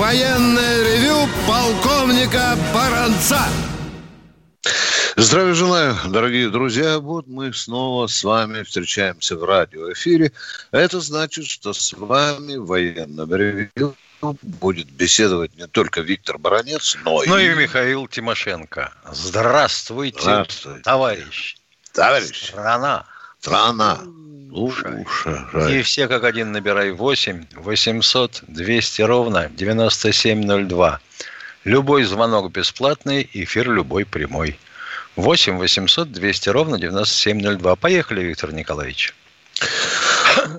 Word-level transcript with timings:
военное 0.00 0.82
ревю 0.82 1.28
полковника 1.46 2.56
Баранца. 2.72 3.38
Здравия 5.16 5.52
желаю, 5.52 5.94
дорогие 6.08 6.48
друзья. 6.48 6.98
Вот 6.98 7.26
мы 7.26 7.52
снова 7.52 8.06
с 8.06 8.24
вами 8.24 8.62
встречаемся 8.62 9.36
в 9.36 9.44
радиоэфире. 9.44 10.32
Это 10.70 11.00
значит, 11.00 11.44
что 11.46 11.74
с 11.74 11.92
вами 11.92 12.56
в 12.56 12.64
военном 12.64 13.34
ревью 13.34 13.94
будет 14.22 14.90
беседовать 14.90 15.54
не 15.58 15.66
только 15.66 16.00
Виктор 16.00 16.38
Баранец, 16.38 16.96
но, 17.04 17.22
Ну 17.26 17.36
и... 17.36 17.50
и 17.50 17.54
Михаил 17.54 18.08
Тимошенко. 18.08 18.94
Здравствуйте, 19.12 20.22
Здравствуйте. 20.22 20.80
товарищ. 20.80 21.56
Товарищ, 21.92 22.48
Страна. 22.48 23.04
страна. 23.38 24.00
Слушай. 24.50 25.06
Слушай. 25.06 25.78
И 25.78 25.82
все 25.82 26.08
как 26.08 26.24
один 26.24 26.50
набирай 26.50 26.90
8 26.90 27.46
800 27.54 28.42
200 28.48 29.02
ровно 29.02 29.48
9702. 29.48 31.00
Любой 31.64 32.04
звонок 32.04 32.50
бесплатный, 32.50 33.28
эфир 33.32 33.70
любой 33.70 34.04
прямой. 34.04 34.58
8 35.14 35.56
800 35.56 36.10
200 36.10 36.48
ровно 36.48 36.78
9702. 36.78 37.76
Поехали, 37.76 38.22
Виктор 38.22 38.52
Николаевич. 38.52 39.14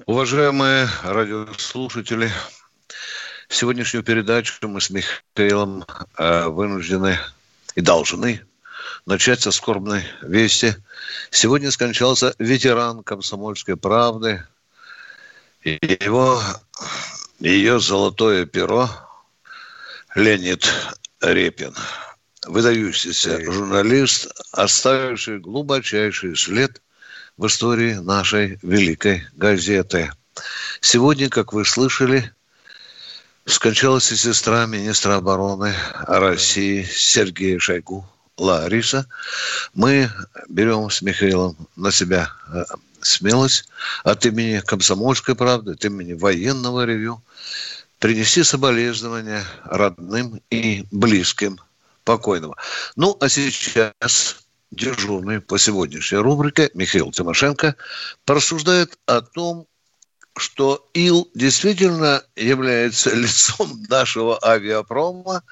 Уважаемые 0.05 0.87
радиослушатели, 1.03 2.31
сегодняшнюю 3.49 4.03
передачу 4.03 4.53
мы 4.67 4.79
с 4.79 4.89
Михаилом 4.89 5.85
э, 6.17 6.47
вынуждены 6.47 7.19
и 7.75 7.81
должны 7.81 8.41
начать 9.05 9.41
со 9.41 9.51
скорбной 9.51 10.03
вести. 10.21 10.75
Сегодня 11.29 11.71
скончался 11.71 12.35
ветеран 12.39 13.03
комсомольской 13.03 13.77
правды. 13.77 14.43
И 15.63 15.77
его, 16.03 16.41
ее 17.39 17.79
золотое 17.79 18.45
перо 18.45 18.89
Леонид 20.15 20.67
Репин. 21.21 21.75
Выдающийся 22.45 23.39
журналист, 23.51 24.27
оставивший 24.51 25.39
глубочайший 25.39 26.35
след 26.35 26.81
в 27.37 27.45
истории 27.45 27.93
нашей 27.93 28.57
великой 28.63 29.27
газеты. 29.33 30.11
Сегодня, 30.79 31.29
как 31.29 31.53
вы 31.53 31.65
слышали, 31.65 32.33
скончалась 33.45 34.11
и 34.11 34.15
сестра 34.15 34.65
министра 34.65 35.15
обороны 35.15 35.75
России 36.07 36.83
Сергея 36.83 37.59
Шойгу 37.59 38.07
Лариса. 38.41 39.05
Мы 39.73 40.09
берем 40.49 40.89
с 40.89 41.01
Михаилом 41.01 41.55
на 41.75 41.91
себя 41.91 42.31
э, 42.51 42.63
смелость 43.01 43.69
от 44.03 44.25
имени 44.25 44.59
Комсомольской 44.59 45.35
правды, 45.35 45.73
от 45.73 45.85
имени 45.85 46.13
военного 46.13 46.85
ревю 46.85 47.21
принести 47.99 48.43
соболезнования 48.43 49.45
родным 49.63 50.41
и 50.49 50.85
близким 50.91 51.59
покойного. 52.03 52.55
Ну, 52.95 53.15
а 53.19 53.29
сейчас 53.29 54.37
дежурный 54.71 55.39
по 55.39 55.59
сегодняшней 55.59 56.17
рубрике 56.17 56.71
Михаил 56.73 57.11
Тимошенко 57.11 57.75
порассуждает 58.25 58.97
о 59.05 59.21
том, 59.21 59.67
что 60.35 60.89
Ил 60.95 61.29
действительно 61.35 62.23
является 62.35 63.13
лицом 63.15 63.83
нашего 63.87 64.39
авиапрома, 64.43 65.43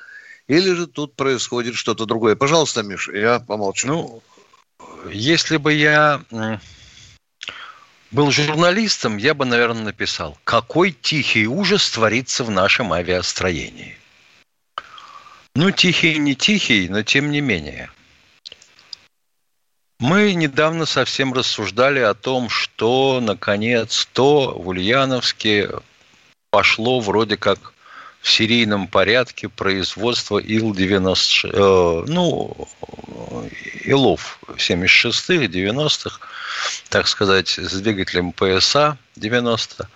или 0.49 0.73
же 0.73 0.87
тут 0.87 1.15
происходит 1.15 1.75
что-то 1.75 2.05
другое. 2.07 2.35
Пожалуйста, 2.35 2.81
Миша, 2.81 3.15
я 3.15 3.39
помолчу. 3.39 3.87
Ну, 3.87 4.23
если 5.11 5.57
бы 5.57 5.71
я 5.73 6.23
был 8.09 8.31
журналистом, 8.31 9.17
я 9.17 9.35
бы, 9.35 9.45
наверное, 9.45 9.83
написал, 9.83 10.39
какой 10.43 10.91
тихий 10.91 11.45
ужас 11.45 11.91
творится 11.91 12.43
в 12.43 12.49
нашем 12.49 12.91
авиастроении. 12.91 13.95
Ну, 15.53 15.69
тихий 15.69 16.17
не 16.17 16.35
тихий, 16.35 16.89
но 16.89 17.03
тем 17.03 17.29
не 17.29 17.41
менее. 17.41 17.91
Мы 19.99 20.33
недавно 20.33 20.87
совсем 20.87 21.31
рассуждали 21.31 21.99
о 21.99 22.15
том, 22.15 22.49
что, 22.49 23.19
наконец, 23.21 24.07
то 24.13 24.57
в 24.57 24.69
Ульяновске 24.69 25.69
пошло 26.49 27.01
вроде 27.01 27.37
как 27.37 27.73
в 28.21 28.29
серийном 28.29 28.87
порядке 28.87 29.49
производство 29.49 30.39
Ил-90, 30.39 31.49
э, 31.53 32.05
ну, 32.07 32.67
Илов 33.85 34.39
76-х, 34.57 35.45
90-х, 35.45 36.19
так 36.89 37.07
сказать, 37.07 37.57
с 37.57 37.79
двигателем 37.81 38.33
ПСА 38.33 38.97
90. 39.15 39.89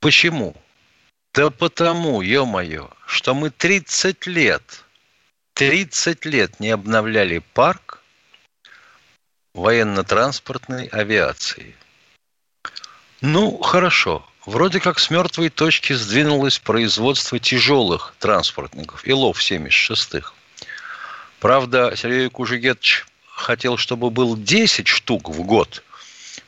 Почему? 0.00 0.54
Да 1.34 1.50
потому, 1.50 2.20
ё-моё, 2.22 2.90
что 3.06 3.34
мы 3.34 3.50
30 3.50 4.26
лет, 4.26 4.84
30 5.54 6.24
лет 6.24 6.60
не 6.60 6.70
обновляли 6.70 7.38
парк 7.54 8.02
военно-транспортной 9.54 10.86
авиации. 10.86 11.76
Ну, 13.20 13.58
хорошо. 13.58 14.29
Вроде 14.46 14.80
как 14.80 14.98
с 14.98 15.10
мертвой 15.10 15.50
точки 15.50 15.92
сдвинулось 15.92 16.58
производство 16.58 17.38
тяжелых 17.38 18.14
транспортников, 18.18 19.06
Илов 19.06 19.38
76-х. 19.38 20.32
Правда, 21.40 21.92
Сергей 21.94 22.30
Кужегетович 22.30 23.06
хотел, 23.34 23.76
чтобы 23.76 24.10
был 24.10 24.36
10 24.36 24.88
штук 24.88 25.28
в 25.28 25.42
год, 25.42 25.82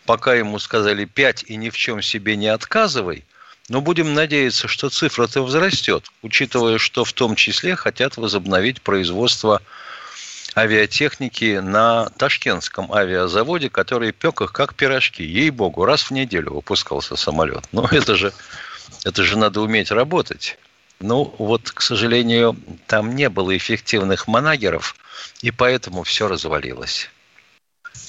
пока 0.06 0.34
ему 0.34 0.58
сказали 0.58 1.04
5 1.04 1.44
и 1.48 1.56
ни 1.56 1.68
в 1.68 1.76
чем 1.76 2.00
себе 2.00 2.36
не 2.36 2.48
отказывай. 2.48 3.24
Но 3.68 3.80
будем 3.80 4.14
надеяться, 4.14 4.68
что 4.68 4.88
цифра-то 4.88 5.42
возрастет, 5.42 6.10
учитывая, 6.22 6.78
что 6.78 7.04
в 7.04 7.12
том 7.12 7.36
числе 7.36 7.76
хотят 7.76 8.16
возобновить 8.16 8.80
производство 8.80 9.60
авиатехники 10.56 11.58
на 11.58 12.10
Ташкентском 12.16 12.92
авиазаводе, 12.92 13.70
который 13.70 14.12
пек 14.12 14.40
их 14.42 14.52
как 14.52 14.74
пирожки. 14.74 15.22
Ей-богу, 15.22 15.84
раз 15.84 16.04
в 16.04 16.10
неделю 16.10 16.54
выпускался 16.54 17.16
самолет. 17.16 17.64
Ну, 17.72 17.84
это 17.90 18.16
же, 18.16 18.32
это 19.04 19.22
же 19.22 19.38
надо 19.38 19.60
уметь 19.60 19.90
работать. 19.90 20.58
Ну, 21.00 21.34
вот, 21.38 21.70
к 21.70 21.80
сожалению, 21.80 22.56
там 22.86 23.14
не 23.16 23.28
было 23.28 23.56
эффективных 23.56 24.28
манагеров, 24.28 24.94
и 25.40 25.50
поэтому 25.50 26.04
все 26.04 26.28
развалилось. 26.28 27.10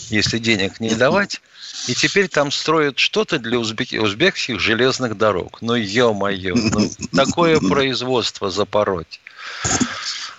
Если 0.09 0.37
денег 0.37 0.79
не 0.79 0.93
давать, 0.93 1.41
и 1.87 1.95
теперь 1.95 2.27
там 2.27 2.51
строят 2.51 2.99
что-то 2.99 3.39
для 3.39 3.57
узбек... 3.57 3.89
узбекских 3.93 4.59
железных 4.59 5.17
дорог. 5.17 5.61
Ну, 5.61 5.75
ё-моё, 5.75 6.55
ну, 6.55 6.89
такое 7.15 7.59
производство 7.69 8.51
запороть. 8.51 9.19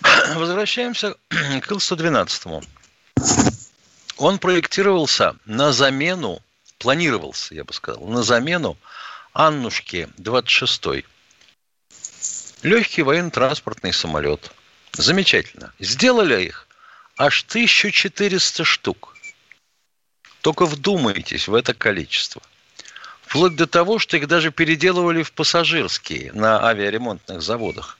Возвращаемся 0.35 1.15
к 1.29 1.71
Ил-112. 1.71 2.65
Он 4.17 4.39
проектировался 4.39 5.37
на 5.45 5.73
замену, 5.73 6.41
планировался, 6.79 7.55
я 7.55 7.65
бы 7.65 7.73
сказал, 7.73 8.05
на 8.07 8.23
замену 8.23 8.77
Аннушки 9.33 10.09
26 10.19 11.05
Легкий 12.63 13.03
военно-транспортный 13.03 13.93
самолет. 13.93 14.53
Замечательно. 14.93 15.73
Сделали 15.81 16.45
их 16.45 16.67
аж 17.17 17.45
1400 17.49 18.65
штук. 18.65 19.17
Только 20.41 20.67
вдумайтесь 20.67 21.49
в 21.49 21.55
это 21.55 21.75
количество. 21.75 22.43
Вплоть 23.23 23.57
до 23.57 23.67
того, 23.67 23.99
что 23.99 24.17
их 24.17 24.29
даже 24.29 24.53
переделывали 24.53 25.23
в 25.23 25.33
пассажирские 25.33 26.33
на 26.33 26.65
авиаремонтных 26.65 27.43
заводах. 27.43 27.99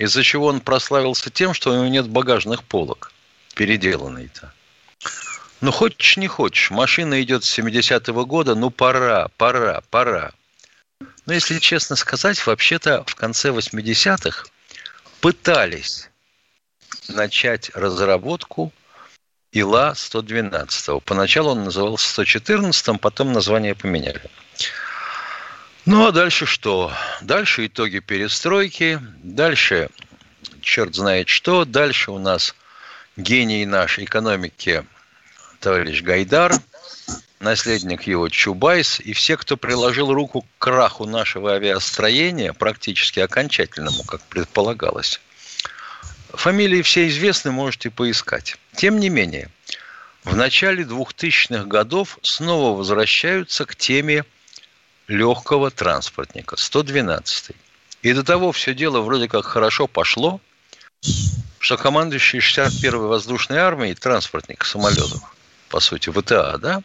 Из-за 0.00 0.22
чего 0.22 0.46
он 0.46 0.60
прославился 0.60 1.28
тем, 1.28 1.52
что 1.52 1.70
у 1.70 1.74
него 1.74 1.86
нет 1.88 2.08
багажных 2.08 2.64
полок. 2.64 3.12
Переделанный-то. 3.54 4.50
Ну, 5.60 5.72
хочешь, 5.72 6.16
не 6.16 6.26
хочешь. 6.26 6.70
Машина 6.70 7.20
идет 7.20 7.44
с 7.44 7.58
70-го 7.58 8.24
года. 8.24 8.54
Ну, 8.54 8.70
пора, 8.70 9.28
пора, 9.36 9.82
пора. 9.90 10.32
Но, 11.26 11.34
если 11.34 11.58
честно 11.58 11.96
сказать, 11.96 12.46
вообще-то 12.46 13.04
в 13.06 13.14
конце 13.14 13.50
80-х 13.50 14.46
пытались 15.20 16.08
начать 17.08 17.70
разработку 17.74 18.72
ИЛА-112. 19.52 21.02
Поначалу 21.04 21.50
он 21.50 21.64
назывался 21.64 22.22
114-м, 22.22 22.98
потом 22.98 23.34
название 23.34 23.74
поменяли. 23.74 24.22
Ну, 25.90 26.06
а 26.06 26.12
дальше 26.12 26.46
что? 26.46 26.92
Дальше 27.20 27.66
итоги 27.66 27.98
перестройки, 27.98 29.00
дальше 29.24 29.90
черт 30.62 30.94
знает 30.94 31.28
что. 31.28 31.64
Дальше 31.64 32.12
у 32.12 32.18
нас 32.20 32.54
гений 33.16 33.66
нашей 33.66 34.04
экономики 34.04 34.86
товарищ 35.58 36.02
Гайдар, 36.02 36.52
наследник 37.40 38.04
его 38.04 38.28
Чубайс, 38.28 39.00
и 39.00 39.12
все, 39.14 39.36
кто 39.36 39.56
приложил 39.56 40.12
руку 40.12 40.42
к 40.42 40.46
краху 40.58 41.06
нашего 41.06 41.54
авиастроения, 41.54 42.52
практически 42.52 43.18
окончательному, 43.18 44.04
как 44.04 44.20
предполагалось. 44.28 45.20
Фамилии 46.28 46.82
все 46.82 47.08
известны, 47.08 47.50
можете 47.50 47.90
поискать. 47.90 48.58
Тем 48.76 49.00
не 49.00 49.08
менее, 49.08 49.50
в 50.22 50.36
начале 50.36 50.84
2000-х 50.84 51.64
годов 51.64 52.20
снова 52.22 52.78
возвращаются 52.78 53.64
к 53.64 53.74
теме 53.74 54.24
легкого 55.10 55.70
транспортника, 55.70 56.56
112 56.56 57.50
-й. 57.50 57.56
И 58.02 58.12
до 58.14 58.22
того 58.22 58.52
все 58.52 58.74
дело 58.74 59.00
вроде 59.00 59.28
как 59.28 59.44
хорошо 59.44 59.86
пошло, 59.86 60.40
что 61.58 61.76
командующий 61.76 62.38
61-й 62.38 63.08
воздушной 63.08 63.58
армией 63.58 63.94
транспортник 63.94 64.64
самолетов, 64.64 65.20
по 65.68 65.80
сути, 65.80 66.10
ВТА, 66.10 66.58
да, 66.58 66.82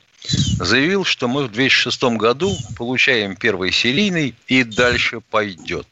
заявил, 0.60 1.06
что 1.06 1.27
мы 1.27 1.45
в 1.45 1.51
2006 1.51 2.04
году 2.18 2.57
получаем 2.75 3.36
первый 3.36 3.72
серийный 3.72 4.36
и 4.48 4.63
дальше 4.63 5.21
пойдет. 5.21 5.88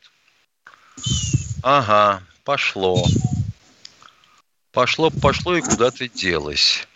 Ага, 1.61 2.23
пошло. 2.43 3.05
Пошло, 4.71 5.11
пошло 5.11 5.55
и 5.55 5.61
куда-то 5.61 6.09
делось. 6.09 6.87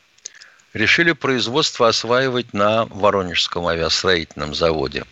Решили 0.74 1.12
производство 1.12 1.88
осваивать 1.88 2.54
на 2.54 2.86
Воронежском 2.86 3.68
авиастроительном 3.68 4.56
заводе. 4.56 5.06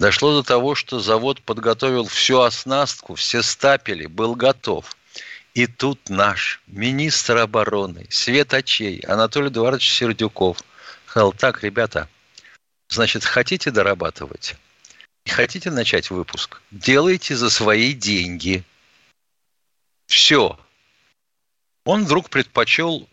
Дошло 0.00 0.32
до 0.32 0.42
того, 0.42 0.74
что 0.74 0.98
завод 0.98 1.42
подготовил 1.42 2.06
всю 2.06 2.40
оснастку, 2.40 3.14
все 3.16 3.42
стапели, 3.42 4.06
был 4.06 4.34
готов. 4.34 4.96
И 5.52 5.66
тут 5.66 6.08
наш 6.08 6.62
министр 6.66 7.36
обороны, 7.36 8.06
светочей 8.08 9.00
Анатолий 9.00 9.48
Эдуардович 9.48 9.92
Сердюков– 9.92 10.56
сказал, 11.10 11.34
так, 11.34 11.62
ребята, 11.62 12.08
значит, 12.88 13.24
хотите 13.24 13.70
дорабатывать? 13.70 14.54
Хотите 15.28 15.70
начать 15.70 16.10
выпуск? 16.10 16.62
Делайте 16.70 17.36
за 17.36 17.50
свои 17.50 17.92
деньги. 17.92 18.64
Все. 20.06 20.58
Он 21.84 22.06
вдруг 22.06 22.30
предпочел 22.30 23.06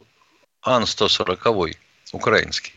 Ан-140 0.62 1.76
украинский. 2.14 2.77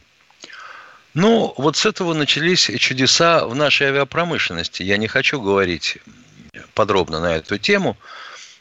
Ну, 1.14 1.54
вот 1.56 1.76
с 1.76 1.86
этого 1.86 2.14
начались 2.14 2.70
чудеса 2.78 3.44
в 3.46 3.54
нашей 3.54 3.88
авиапромышленности. 3.88 4.82
Я 4.82 4.96
не 4.96 5.08
хочу 5.08 5.40
говорить 5.40 5.98
подробно 6.74 7.20
на 7.20 7.36
эту 7.36 7.58
тему, 7.58 7.96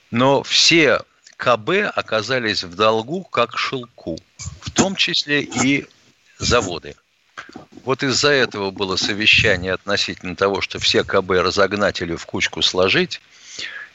но 0.10 0.42
все 0.42 1.02
КБ 1.38 1.92
оказались 1.96 2.64
в 2.64 2.76
долгу 2.76 3.24
как 3.24 3.58
шелку, 3.58 4.18
в 4.62 4.72
том 4.72 4.96
числе 4.96 5.42
и 5.44 5.88
заводы. 6.40 6.96
Вот 7.86 8.04
из-за 8.04 8.32
этого 8.32 8.72
было 8.72 8.96
совещание 8.96 9.74
относительно 9.74 10.36
того, 10.36 10.62
что 10.62 10.80
все 10.80 11.04
КБ 11.04 11.30
разогнать 11.32 12.02
или 12.02 12.16
в 12.16 12.26
кучку 12.26 12.62
сложить 12.62 13.22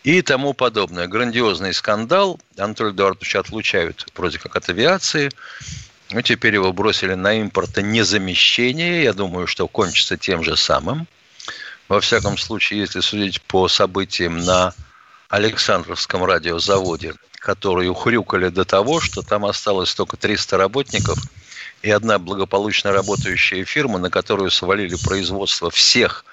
и 0.04 0.22
тому 0.22 0.54
подобное. 0.54 1.06
Грандиозный 1.06 1.74
скандал. 1.74 2.40
Анатолий 2.56 2.92
Эдуардович 2.92 3.36
отлучают 3.36 4.06
вроде 4.14 4.38
как 4.38 4.56
от 4.56 4.68
авиации. 4.68 5.30
Ну, 6.14 6.22
теперь 6.22 6.54
его 6.54 6.72
бросили 6.72 7.14
на 7.14 7.40
импортонезамещение. 7.40 9.02
Я 9.02 9.12
думаю, 9.12 9.48
что 9.48 9.66
кончится 9.66 10.16
тем 10.16 10.44
же 10.44 10.56
самым. 10.56 11.08
Во 11.88 12.00
всяком 12.00 12.38
случае, 12.38 12.80
если 12.80 13.00
судить 13.00 13.42
по 13.42 13.66
событиям 13.66 14.38
на 14.38 14.72
Александровском 15.28 16.24
радиозаводе, 16.24 17.14
которые 17.40 17.90
ухрюкали 17.90 18.48
до 18.48 18.64
того, 18.64 19.00
что 19.00 19.22
там 19.22 19.44
осталось 19.44 19.92
только 19.92 20.16
300 20.16 20.56
работников– 20.56 21.18
и 21.84 21.90
одна 21.90 22.18
благополучно 22.18 22.92
работающая 22.92 23.62
фирма, 23.64 23.98
на 23.98 24.08
которую 24.08 24.50
свалили 24.50 24.96
производство 25.04 25.70
всех 25.70 26.24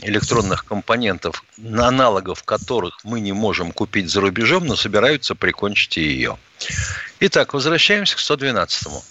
электронных 0.00 0.64
компонентов, 0.64 1.44
аналогов 1.58 2.42
которых 2.44 2.98
мы 3.04 3.20
не 3.20 3.32
можем 3.32 3.72
купить 3.72 4.10
за 4.10 4.20
рубежом, 4.20 4.66
но 4.66 4.76
собираются 4.76 5.34
прикончить 5.34 5.96
ее. 5.96 6.38
Итак, 7.20 7.54
возвращаемся 7.54 8.16
к 8.16 8.20
112-му. 8.20 9.02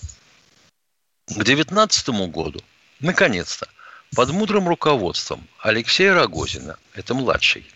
К 1.36 1.44
19 1.44 2.10
году, 2.30 2.62
наконец-то, 3.00 3.68
под 4.16 4.32
мудрым 4.32 4.68
руководством 4.68 5.46
Алексея 5.60 6.14
Рогозина, 6.14 6.78
это 6.94 7.14
младший, 7.14 7.70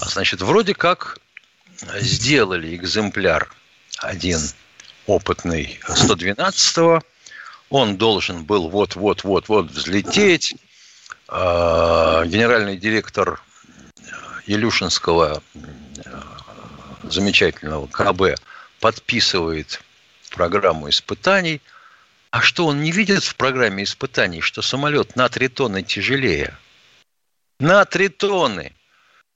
а 0.00 0.08
значит, 0.08 0.40
вроде 0.40 0.74
как 0.74 1.18
сделали 2.00 2.74
экземпляр 2.74 3.52
один 3.98 4.40
опытный 5.06 5.78
112-го. 5.86 7.02
Он 7.70 7.96
должен 7.96 8.44
был 8.44 8.68
вот-вот-вот-вот 8.68 9.70
взлететь. 9.70 10.54
А, 11.28 12.24
генеральный 12.26 12.76
директор 12.76 13.40
Илюшинского 14.46 15.42
замечательного 17.02 17.86
КБ 17.86 18.38
подписывает 18.80 19.82
программу 20.30 20.88
испытаний. 20.88 21.62
А 22.30 22.42
что 22.42 22.66
он 22.66 22.82
не 22.82 22.90
видит 22.90 23.24
в 23.24 23.36
программе 23.36 23.84
испытаний, 23.84 24.40
что 24.40 24.60
самолет 24.60 25.16
на 25.16 25.28
3 25.28 25.48
тонны 25.48 25.82
тяжелее? 25.82 26.56
На 27.60 27.84
3 27.84 28.08
тонны. 28.08 28.72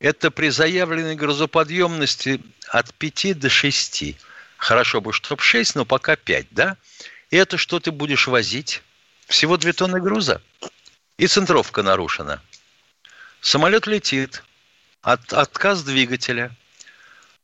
Это 0.00 0.30
при 0.30 0.48
заявленной 0.50 1.14
грузоподъемности 1.14 2.40
от 2.68 2.92
5 2.94 3.38
до 3.38 3.48
6. 3.48 4.16
Хорошо 4.56 5.00
бы, 5.00 5.12
чтобы 5.12 5.42
6, 5.42 5.76
но 5.76 5.84
пока 5.84 6.16
5, 6.16 6.46
да? 6.50 6.76
И 7.30 7.36
это 7.36 7.56
что 7.56 7.78
ты 7.80 7.92
будешь 7.92 8.26
возить? 8.26 8.82
Всего 9.26 9.56
2 9.56 9.72
тонны 9.72 10.00
груза. 10.00 10.42
И 11.18 11.26
центровка 11.26 11.82
нарушена. 11.82 12.40
Самолет 13.40 13.86
летит. 13.88 14.44
От, 15.02 15.32
отказ 15.32 15.82
двигателя. 15.82 16.54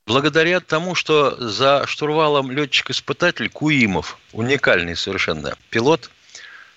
Благодаря 0.06 0.60
тому, 0.60 0.94
что 0.94 1.36
за 1.36 1.86
штурвалом 1.86 2.52
летчик-испытатель 2.52 3.50
Куимов, 3.50 4.18
уникальный 4.32 4.96
совершенно 4.96 5.56
пилот, 5.70 6.10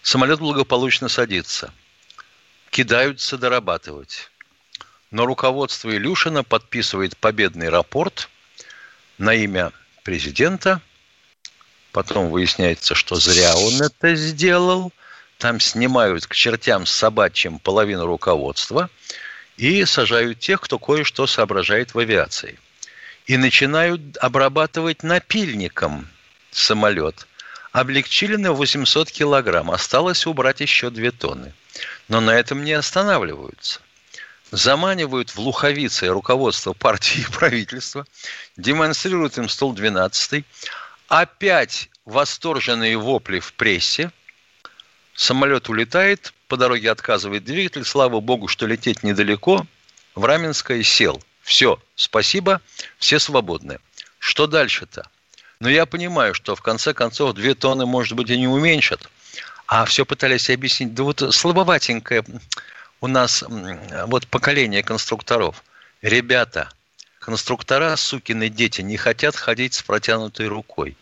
самолет 0.02 0.40
благополучно 0.40 1.08
садится. 1.08 1.72
Кидаются 2.72 3.38
дорабатывать. 3.38 4.32
Но 5.12 5.26
руководство 5.26 5.96
Илюшина 5.96 6.44
подписывает 6.44 7.16
победный 7.18 7.70
рапорт 7.70 8.28
на 9.20 9.36
имя 9.36 9.72
президента. 10.04 10.82
Потом 11.92 12.30
выясняется, 12.30 12.96
что 12.96 13.16
зря 13.16 13.56
он 13.56 13.82
это 13.82 14.16
сделал. 14.16 14.92
Там 15.38 15.60
снимают 15.60 16.26
к 16.26 16.34
чертям 16.34 16.86
с 16.86 16.92
собачьим 16.92 17.60
половину 17.60 18.06
руководства 18.06 18.90
и 19.58 19.86
сажают 19.86 20.40
тех, 20.40 20.62
кто 20.62 20.80
кое-что 20.80 21.28
соображает 21.28 21.94
в 21.94 22.00
авиации. 22.00 22.60
И 23.26 23.38
начинают 23.38 24.18
обрабатывать 24.18 25.04
напильником 25.04 26.08
самолет. 26.52 27.28
Облегчили 27.72 28.36
на 28.36 28.54
800 28.54 29.12
килограмм. 29.12 29.70
Осталось 29.70 30.26
убрать 30.26 30.62
еще 30.62 30.90
2 30.90 31.12
тонны. 31.12 31.54
Но 32.08 32.22
на 32.22 32.32
этом 32.32 32.64
не 32.64 32.74
останавливаются 32.74 33.82
заманивают 34.52 35.30
в 35.32 35.40
луховицы 35.40 36.08
руководство 36.08 36.74
партии 36.74 37.22
и 37.22 37.32
правительства, 37.32 38.06
демонстрируют 38.56 39.38
им 39.38 39.50
стол 39.50 39.74
12 39.74 40.46
опять 41.08 41.90
восторженные 42.06 42.98
вопли 42.98 43.40
в 43.40 43.54
прессе, 43.54 44.12
самолет 45.18 45.68
улетает, 45.68 46.34
по 46.48 46.56
дороге 46.56 46.92
отказывает 46.92 47.44
двигатель, 47.44 47.84
слава 47.84 48.22
богу, 48.22 48.48
что 48.48 48.66
лететь 48.66 49.04
недалеко, 49.04 49.66
в 50.16 50.24
Раменское 50.24 50.84
сел. 50.84 51.22
Все, 51.42 51.82
спасибо, 51.96 52.62
все 53.00 53.20
свободны. 53.20 53.80
Что 54.20 54.48
дальше-то? 54.48 55.10
Но 55.60 55.70
я 55.70 55.86
понимаю, 55.86 56.34
что 56.34 56.56
в 56.56 56.62
конце 56.62 56.94
концов 56.94 57.34
две 57.34 57.56
тонны, 57.56 57.86
может 57.86 58.14
быть, 58.14 58.30
и 58.30 58.38
не 58.38 58.48
уменьшат. 58.48 59.10
А 59.66 59.86
все 59.86 60.06
пытались 60.06 60.50
объяснить, 60.50 60.94
да 60.94 61.04
вот 61.04 61.24
слабоватенькая 61.34 62.24
у 63.02 63.08
нас 63.08 63.44
вот 64.06 64.28
поколение 64.28 64.84
конструкторов. 64.84 65.64
Ребята, 66.02 66.70
конструктора, 67.20 67.96
сукины 67.96 68.50
дети, 68.50 68.82
не 68.82 68.98
хотят 68.98 69.36
ходить 69.36 69.74
с 69.74 69.82
протянутой 69.82 70.48
рукой. 70.48 70.96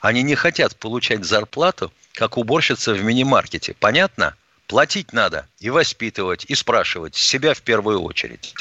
Они 0.00 0.22
не 0.22 0.34
хотят 0.34 0.76
получать 0.76 1.24
зарплату, 1.24 1.92
как 2.14 2.38
уборщица 2.38 2.94
в 2.94 3.02
мини-маркете. 3.02 3.74
Понятно? 3.74 4.36
Платить 4.66 5.12
надо 5.12 5.46
и 5.58 5.68
воспитывать, 5.68 6.46
и 6.46 6.54
спрашивать 6.54 7.16
себя 7.16 7.52
в 7.52 7.60
первую 7.60 8.00
очередь. 8.02 8.54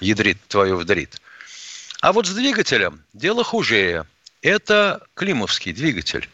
Ядрит 0.00 0.38
твою 0.48 0.78
вдрит. 0.78 1.20
А 2.00 2.12
вот 2.12 2.26
с 2.26 2.30
двигателем 2.30 3.04
дело 3.12 3.44
хуже. 3.44 4.06
Это 4.40 5.06
климовский 5.14 5.72
двигатель, 5.72 6.26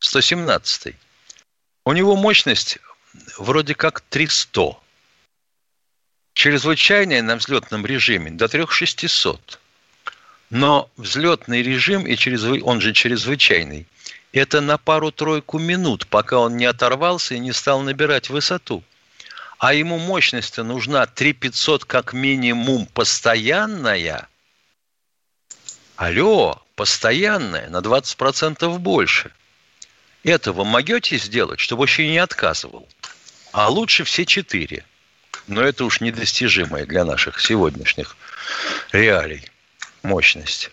117. 0.00 0.96
У 1.84 1.92
него 1.92 2.16
мощность 2.16 2.78
вроде 3.38 3.76
как 3.76 4.00
300 4.00 4.76
чрезвычайное 6.32 7.22
на 7.22 7.36
взлетном 7.36 7.86
режиме 7.86 8.32
до 8.32 8.48
3600. 8.48 9.60
Но 10.50 10.90
взлетный 10.96 11.62
режим, 11.62 12.06
и 12.06 12.16
чрезв... 12.16 12.50
он 12.62 12.80
же 12.80 12.92
чрезвычайный, 12.92 13.86
это 14.36 14.60
на 14.60 14.76
пару-тройку 14.76 15.58
минут, 15.58 16.06
пока 16.08 16.38
он 16.38 16.58
не 16.58 16.66
оторвался 16.66 17.34
и 17.34 17.38
не 17.38 17.52
стал 17.52 17.80
набирать 17.80 18.28
высоту. 18.28 18.84
А 19.58 19.72
ему 19.72 19.98
мощность 19.98 20.58
нужна 20.58 21.06
3500 21.06 21.86
как 21.86 22.12
минимум 22.12 22.84
постоянная. 22.84 24.28
Алло, 25.96 26.62
постоянная, 26.74 27.70
на 27.70 27.78
20% 27.78 28.78
больше. 28.78 29.32
Это 30.22 30.52
вы 30.52 30.66
могете 30.66 31.16
сделать, 31.16 31.58
чтобы 31.58 31.80
вообще 31.80 32.06
не 32.06 32.18
отказывал? 32.18 32.86
А 33.52 33.70
лучше 33.70 34.04
все 34.04 34.26
четыре. 34.26 34.84
Но 35.46 35.62
это 35.62 35.86
уж 35.86 36.02
недостижимая 36.02 36.84
для 36.84 37.06
наших 37.06 37.40
сегодняшних 37.40 38.18
реалий 38.92 39.50
мощность. 40.02 40.70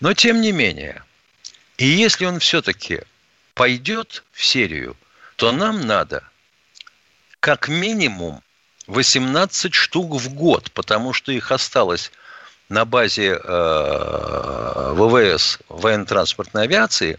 Но 0.00 0.12
тем 0.12 0.42
не 0.42 0.52
менее, 0.52 1.02
и 1.78 1.86
если 1.86 2.24
он 2.24 2.38
все-таки 2.38 3.02
пойдет 3.54 4.24
в 4.32 4.44
серию, 4.44 4.96
то 5.36 5.52
нам 5.52 5.86
надо 5.86 6.22
как 7.40 7.68
минимум 7.68 8.42
18 8.86 9.74
штук 9.74 10.14
в 10.14 10.34
год, 10.34 10.70
потому 10.72 11.12
что 11.12 11.32
их 11.32 11.52
осталось 11.52 12.12
на 12.68 12.84
базе 12.84 13.38
э, 13.42 14.92
ВВС 14.96 15.58
военно-транспортной 15.68 16.64
авиации 16.64 17.18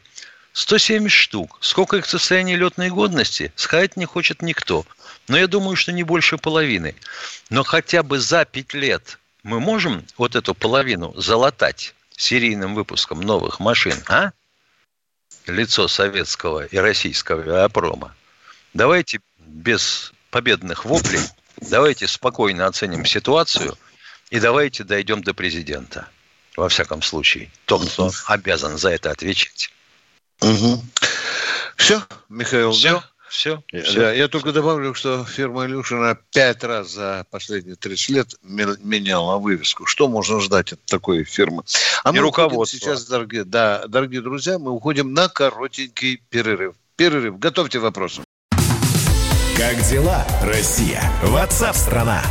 170 0.53 1.11
штук. 1.11 1.57
Сколько 1.61 1.97
их 1.97 2.05
в 2.05 2.09
состоянии 2.09 2.55
летной 2.55 2.89
годности, 2.89 3.51
сказать 3.55 3.95
не 3.95 4.05
хочет 4.05 4.41
никто. 4.41 4.85
Но 5.27 5.37
я 5.37 5.47
думаю, 5.47 5.75
что 5.75 5.91
не 5.91 6.03
больше 6.03 6.37
половины. 6.37 6.95
Но 7.49 7.63
хотя 7.63 8.01
бы 8.01 8.19
за 8.19 8.43
5 8.45 8.73
лет 8.73 9.19
мы 9.43 9.59
можем 9.59 10.05
вот 10.17 10.35
эту 10.35 10.55
половину 10.55 11.13
залатать 11.15 11.93
серийным 12.09 12.73
выпуском 12.75 13.21
новых 13.21 13.59
машин, 13.59 13.97
а? 14.07 14.31
Лицо 15.47 15.87
советского 15.87 16.65
и 16.65 16.77
российского 16.77 17.41
авиапрома. 17.41 18.15
Давайте 18.73 19.19
без 19.39 20.11
победных 20.29 20.85
воплей, 20.85 21.21
давайте 21.57 22.07
спокойно 22.07 22.67
оценим 22.67 23.05
ситуацию 23.05 23.77
и 24.29 24.39
давайте 24.39 24.83
дойдем 24.83 25.23
до 25.23 25.33
президента. 25.33 26.07
Во 26.55 26.69
всяком 26.69 27.01
случае, 27.01 27.51
тот, 27.65 27.89
кто 27.89 28.11
обязан 28.25 28.77
за 28.77 28.89
это 28.89 29.11
отвечать. 29.11 29.71
Угу. 30.41 30.83
Все, 31.77 32.01
Михаил, 32.29 32.71
Все. 32.71 32.93
да? 32.99 33.09
Все. 33.29 33.61
Да, 33.71 34.11
я 34.13 34.27
только 34.27 34.51
добавлю, 34.51 34.93
что 34.93 35.25
фирма 35.25 35.65
Илюшина 35.65 36.17
пять 36.33 36.63
раз 36.63 36.93
за 36.93 37.25
последние 37.29 37.75
30 37.75 38.09
лет 38.09 38.27
меняла 38.43 39.37
вывеску. 39.37 39.85
Что 39.85 40.07
можно 40.07 40.39
ждать 40.39 40.73
от 40.73 40.83
такой 40.85 41.23
фирмы? 41.23 41.63
А 42.03 42.09
И 42.09 42.13
мы 42.13 42.19
руководство. 42.19 42.77
сейчас, 42.79 43.05
дорогие, 43.05 43.43
да, 43.43 43.85
дорогие 43.87 44.21
друзья, 44.21 44.59
мы 44.59 44.71
уходим 44.71 45.13
на 45.13 45.27
коротенький 45.29 46.21
перерыв. 46.29 46.75
Перерыв. 46.95 47.37
Готовьте 47.37 47.79
вопросы. 47.79 48.21
Как 49.57 49.75
дела, 49.89 50.25
Россия? 50.43 51.01
Ватсап-страна! 51.23 52.21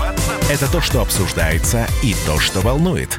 Это 0.48 0.70
то, 0.70 0.80
что 0.80 1.00
обсуждается 1.00 1.86
и 2.02 2.14
то, 2.24 2.38
что 2.38 2.60
волнует. 2.60 3.18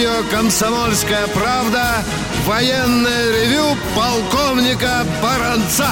Радио 0.00 0.30
«Комсомольская 0.30 1.26
правда» 1.28 2.02
военное 2.46 3.32
ревю 3.32 3.76
полковника 3.94 5.04
Баранца. 5.22 5.90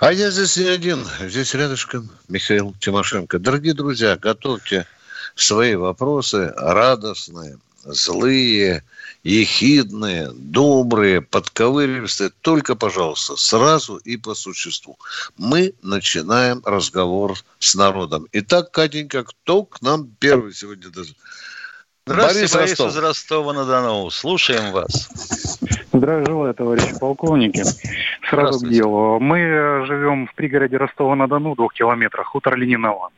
А 0.00 0.12
я 0.12 0.30
здесь 0.30 0.58
не 0.58 0.66
один. 0.66 1.06
Здесь 1.20 1.54
рядышком 1.54 2.10
Михаил 2.28 2.74
Тимошенко. 2.78 3.38
Дорогие 3.38 3.72
друзья, 3.72 4.16
готовьте 4.16 4.86
свои 5.34 5.74
вопросы 5.74 6.52
радостные, 6.54 7.56
злые, 7.82 8.84
ехидные, 9.22 10.30
добрые, 10.34 11.22
подковыривистые. 11.22 12.30
Только, 12.42 12.74
пожалуйста, 12.74 13.36
сразу 13.36 13.96
и 13.96 14.18
по 14.18 14.34
существу. 14.34 14.98
Мы 15.38 15.72
начинаем 15.80 16.60
разговор 16.66 17.38
с 17.58 17.74
народом. 17.74 18.26
Итак, 18.32 18.70
Катенька, 18.70 19.24
кто 19.24 19.64
к 19.64 19.80
нам 19.80 20.10
первый 20.18 20.52
сегодня? 20.52 20.90
даже? 20.90 21.14
Здравствуйте, 22.06 22.54
Борис, 22.54 22.70
Ростов. 22.70 22.88
из 22.90 22.98
Ростова-на-Дону. 22.98 24.10
Слушаем 24.10 24.72
вас. 24.72 25.08
Здравия 25.90 26.26
желаю, 26.26 26.52
товарищи 26.52 26.98
полковники. 27.00 27.62
Сразу 28.28 28.66
к 28.66 28.68
делу. 28.68 29.18
Мы 29.20 29.38
э, 29.38 29.86
живем 29.86 30.26
в 30.26 30.34
пригороде 30.34 30.76
Ростова-на-Дону, 30.76 31.54
двух 31.54 31.72
километрах, 31.72 32.26
хутор 32.26 32.56
Ленинова. 32.56 33.08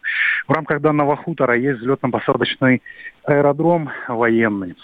В 0.47 0.53
рамках 0.53 0.81
данного 0.81 1.17
хутора 1.17 1.57
есть 1.59 1.81
взлетно-посадочный 1.81 2.81
аэродром 3.25 3.91
военный. 4.07 4.77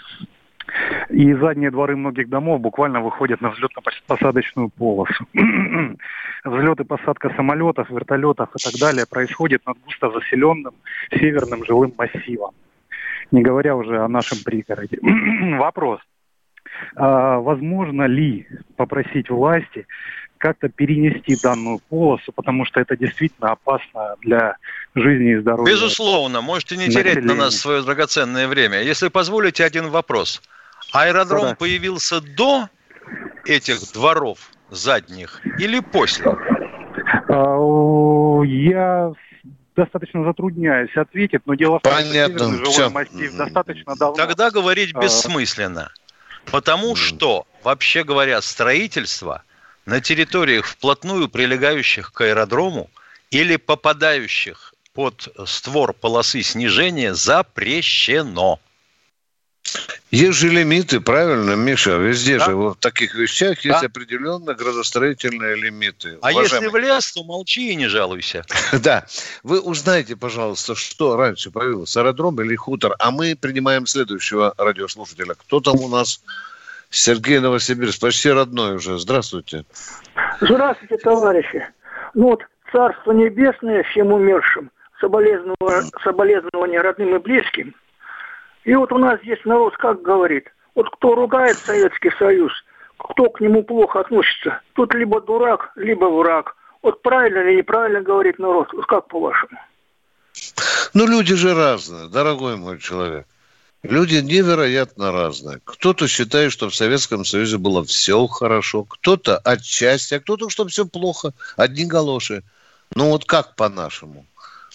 И 1.11 1.33
задние 1.35 1.71
дворы 1.71 1.95
многих 1.95 2.29
домов 2.29 2.61
буквально 2.61 3.03
выходят 3.03 3.41
на 3.41 3.53
взлетно-посадочную 3.53 4.71
полосу. 4.77 5.27
Взлет 6.45 6.81
и 6.81 6.85
посадка 6.85 7.33
самолетов, 7.37 7.89
вертолетов 7.89 8.49
и 8.57 8.59
так 8.65 8.81
далее 8.81 9.07
происходит 9.09 9.65
над 9.65 9.79
густо 9.85 10.11
заселенным 10.11 10.75
северным 11.13 11.65
жилым 11.65 11.95
массивом. 11.97 12.53
Не 13.33 13.43
говоря 13.43 13.75
уже 13.75 13.99
о 13.99 14.09
нашем 14.09 14.39
пригороде. 14.45 14.99
Вопрос. 15.59 16.01
А, 16.97 17.39
возможно 17.39 18.07
ли 18.07 18.47
попросить 18.77 19.31
власти 19.31 19.87
как-то 20.39 20.69
перенести 20.69 21.37
данную 21.41 21.79
полосу, 21.89 22.33
потому 22.33 22.65
что 22.65 22.81
это 22.81 22.97
действительно 22.97 23.53
опасно 23.53 24.17
для 24.23 24.57
жизни 24.95 25.35
и 25.35 25.37
здоровья. 25.37 25.73
Безусловно, 25.73 26.41
можете 26.41 26.77
не 26.77 26.89
терять 26.89 27.23
на 27.25 27.35
нас 27.35 27.57
свое 27.57 27.83
драгоценное 27.83 28.49
время. 28.49 28.83
Если 28.83 29.09
позволите, 29.09 29.65
один 29.65 29.89
вопрос. 29.89 30.43
Аэродром 30.93 31.43
Да-да. 31.43 31.55
появился 31.55 32.21
до 32.21 32.69
этих 33.47 33.93
дворов 33.95 34.51
задних 34.69 35.41
или 35.59 35.79
после? 35.79 36.27
А, 37.29 38.43
Я 38.45 39.13
достаточно 39.77 40.25
затрудняюсь 40.25 40.95
ответить, 40.97 41.43
но 41.47 41.55
дело 41.55 41.79
в 41.79 41.83
том, 41.83 41.93
что 41.93 42.03
Понятно, 42.03 42.65
всё. 42.65 42.91
массив 42.91 43.35
достаточно 43.35 43.97
давно. 43.97 44.17
Тогда 44.17 44.51
говорить 44.51 44.93
А. 44.95 45.01
бессмысленно. 45.01 45.93
Потому 46.51 46.97
что, 46.97 47.47
вообще 47.63 48.05
говоря, 48.05 48.41
строительство 48.43 49.43
на 49.87 50.01
территориях 50.01 50.67
вплотную 50.67 51.29
прилегающих 51.29 52.13
к 52.13 52.21
аэродрому 52.21 52.91
или 53.31 53.57
попадающих 53.57 54.75
под 54.93 55.29
створ 55.47 55.93
полосы 55.95 56.43
снижения 56.43 57.15
запрещено. 57.15 58.61
Есть 60.11 60.39
же 60.39 60.49
лимиты, 60.49 61.01
правильно, 61.01 61.53
Миша? 61.55 61.97
Везде 61.97 62.39
Да. 62.39 62.45
же 62.45 62.55
в 62.57 62.75
таких 62.75 63.15
вещах 63.15 63.61
есть 63.65 63.81
Да. 63.81 63.87
определенные 63.87 64.55
градостроительные 64.55 65.57
лимиты. 65.57 66.19
А 66.21 66.31
Уважаемый. 66.31 66.43
если 66.43 66.67
в 66.69 66.77
лес, 66.77 67.13
то 67.13 67.25
молчи 67.25 67.71
и 67.73 67.77
не 67.77 67.89
жалуйся. 67.89 68.45
Да. 68.83 69.07
Вы 69.43 69.61
узнайте, 69.61 70.17
пожалуйста, 70.17 70.75
что 70.75 71.17
раньше 71.17 71.51
появился, 71.51 72.01
аэродром 72.01 72.41
или 72.43 72.55
хутор. 72.57 72.95
А 72.99 73.11
мы 73.11 73.35
принимаем 73.41 73.87
следующего 73.87 74.55
радиослушателя. 74.59 75.35
Кто 75.35 75.61
там 75.61 75.77
у 75.81 75.89
нас? 75.89 76.23
Сергей 76.91 77.39
Новосибирск, 77.39 78.01
почти 78.01 78.31
родной 78.31 78.75
уже. 78.77 78.99
Здравствуйте. 78.99 79.65
Здравствуйте, 80.43 80.99
товарищи. 80.99 81.67
Ну 82.13 82.25
вот, 82.31 82.41
Царство 82.71 83.13
Небесное 83.13 83.83
всем 83.85 84.13
умершим, 84.13 84.71
соболезнования, 85.01 85.91
соболезнования 86.05 86.81
родным 86.83 87.15
и 87.17 87.19
близким. 87.19 87.75
И 88.65 88.75
вот 88.75 88.93
у 88.93 88.99
нас 88.99 89.21
здесь 89.23 89.45
народ 89.45 89.77
как 89.77 90.03
говорит, 90.03 90.49
вот 90.75 90.89
кто 90.91 91.15
ругает 91.15 91.57
Советский 91.59 92.11
Союз, 92.19 92.53
кто 92.99 93.29
к 93.31 93.41
нему 93.41 93.63
плохо 93.63 94.01
относится, 94.01 94.61
тут 94.75 94.95
либо 94.95 95.21
дурак, 95.21 95.73
либо 95.77 96.07
враг. 96.07 96.57
Вот 96.83 97.03
правильно 97.03 97.39
или 97.39 97.59
неправильно 97.59 98.01
говорит 98.01 98.39
народ, 98.39 98.73
вот 98.73 98.87
как 98.87 99.09
по-вашему? 99.09 99.59
Ну, 100.95 101.07
люди 101.07 101.35
же 101.35 101.55
разные, 101.55 102.09
дорогой 102.09 102.57
мой 102.57 102.79
человек. 102.79 103.27
Люди 103.83 104.17
невероятно 104.17 105.11
разные. 105.11 105.61
Кто-то 105.65 106.07
считает, 106.07 106.53
что 106.53 106.71
в 106.71 106.75
Советском 106.75 107.25
Союзе 107.25 107.59
было 107.59 107.85
все 107.85 108.27
хорошо, 108.29 108.85
кто-то 108.85 109.39
отчасти, 109.39 110.15
а 110.15 110.21
кто-то, 110.21 110.49
что 110.51 110.67
все 110.69 110.87
плохо. 110.87 111.33
Одни 111.57 111.85
галоши. 111.85 112.45
Ну 112.95 113.11
вот 113.11 113.25
как 113.25 113.57
по-нашему? 113.57 114.25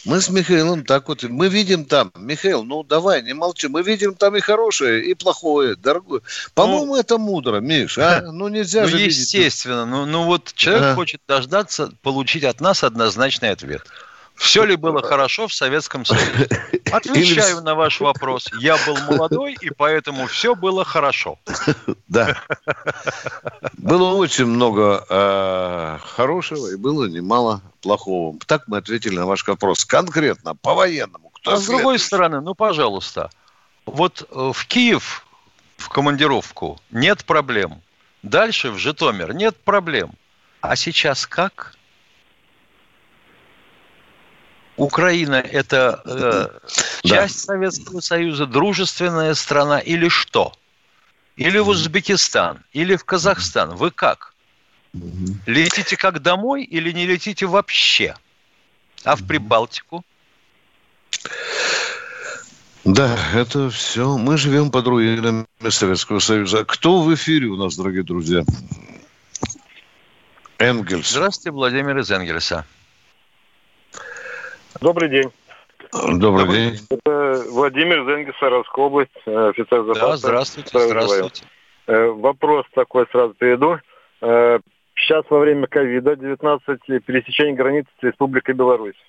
Мы 0.06 0.22
с 0.22 0.30
Михаилом 0.30 0.86
так 0.86 1.08
вот, 1.10 1.24
мы 1.24 1.50
видим 1.50 1.86
там, 1.86 2.12
Михаил, 2.16 2.64
ну 2.64 2.84
давай, 2.84 3.24
не 3.24 3.34
молчи, 3.34 3.68
мы 3.68 3.82
видим 3.82 4.16
там 4.16 4.36
и 4.36 4.40
хорошее, 4.40 5.04
и 5.04 5.14
плохое, 5.14 5.76
дорогое. 5.76 6.22
По-моему, 6.54 6.94
ну, 6.94 6.96
это 6.96 7.18
мудро, 7.18 7.60
Миш, 7.60 7.98
а? 7.98 8.22
Ну 8.32 8.48
нельзя 8.48 8.84
ну, 8.84 8.88
же 8.90 9.00
естественно, 9.00 9.86
видеть. 9.86 9.92
ну, 9.92 10.06
ну 10.06 10.24
вот 10.24 10.54
человек 10.56 10.84
а. 10.84 10.96
хочет 10.96 11.22
дождаться, 11.28 11.92
получить 12.04 12.44
от 12.44 12.62
нас 12.62 12.84
однозначный 12.84 13.50
ответ. 13.50 13.84
Все 14.38 14.64
ли 14.66 14.76
было 14.76 15.02
хорошо 15.02 15.48
в 15.48 15.54
Советском 15.54 16.06
Союзе? 16.06 16.48
Отвечаю 16.92 17.62
на 17.64 17.74
ваш 17.74 18.00
вопрос. 18.00 18.48
Я 18.60 18.78
был 18.86 18.96
молодой, 19.10 19.58
и 19.60 19.72
поэтому 19.72 20.28
все 20.28 20.56
было 20.56 20.86
хорошо. 20.86 21.40
Да. 22.08 22.38
Было 23.74 24.14
очень 24.14 24.46
много 24.46 25.06
э, 25.10 25.98
хорошего, 26.16 26.68
и 26.72 26.78
было 26.78 27.06
немало 27.06 27.62
плохого. 27.82 28.38
Так 28.46 28.64
мы 28.68 28.78
ответили 28.78 29.16
на 29.16 29.26
ваш 29.26 29.46
вопрос. 29.46 29.84
Конкретно, 29.84 30.56
по-военному. 30.56 31.32
Кто 31.36 31.54
а 31.54 31.58
с 31.58 31.66
другой 31.66 32.00
стороны, 32.00 32.40
ну, 32.40 32.56
пожалуйста, 32.56 33.30
вот 33.86 34.26
э, 34.32 34.52
в 34.54 34.66
Киев 34.68 35.26
в 35.76 35.90
командировку 35.90 36.80
нет 36.92 37.26
проблем. 37.26 37.82
Дальше 38.24 38.72
в 38.72 38.78
Житомир 38.78 39.34
нет 39.34 39.58
проблем. 39.58 40.12
А 40.62 40.76
сейчас 40.76 41.28
как? 41.28 41.77
Украина 44.78 45.36
это 45.36 46.02
э, 46.06 47.08
часть 47.08 47.48
да. 47.48 47.54
Советского 47.54 48.00
Союза, 48.00 48.46
дружественная 48.46 49.34
страна 49.34 49.80
или 49.80 50.08
что? 50.08 50.54
Или 51.36 51.58
в 51.58 51.68
Узбекистан, 51.68 52.64
или 52.74 52.96
в 52.96 53.04
Казахстан. 53.04 53.76
Вы 53.76 53.92
как? 53.92 54.34
Летите 55.46 55.98
как 55.98 56.22
домой 56.22 56.64
или 56.64 56.92
не 56.92 57.06
летите 57.06 57.46
вообще? 57.46 58.16
А 59.04 59.16
в 59.16 59.26
Прибалтику? 59.28 60.04
Да, 62.84 63.18
это 63.34 63.70
все. 63.70 64.18
Мы 64.18 64.38
живем 64.38 64.72
под 64.72 64.88
руинами 64.88 65.46
Советского 65.70 66.20
Союза. 66.20 66.66
Кто 66.66 67.02
в 67.02 67.14
эфире 67.14 67.48
у 67.48 67.58
нас, 67.58 67.76
дорогие 67.76 68.04
друзья? 68.04 68.44
Энгельс. 70.58 71.12
Здравствуйте, 71.12 71.52
Владимир 71.52 71.98
из 71.98 72.10
Энгельса. 72.10 72.66
Добрый 74.82 75.10
день. 75.10 75.32
Добрый, 75.92 76.20
Добрый 76.20 76.48
день. 76.48 76.80
Это 76.90 77.44
Владимир 77.52 78.06
Зенги, 78.06 78.32
Саратовская 78.40 78.86
область, 78.86 79.12
э, 79.26 79.50
офицер 79.50 79.84
запаса. 79.84 80.08
Да, 80.08 80.18
здравствуйте, 80.18 80.80
здравствуйте. 80.80 81.46
Э, 81.88 82.08
вопрос 82.08 82.66
такой 82.74 83.06
сразу 83.12 83.34
приведу. 83.34 83.78
Э, 84.22 84.60
сейчас 84.96 85.26
во 85.30 85.40
время 85.40 85.68
ковида 85.68 86.16
19 86.16 86.80
пересечение 87.04 87.56
границы 87.56 87.90
с 88.00 88.04
Республикой 88.04 88.56
Беларусь. 88.56 89.02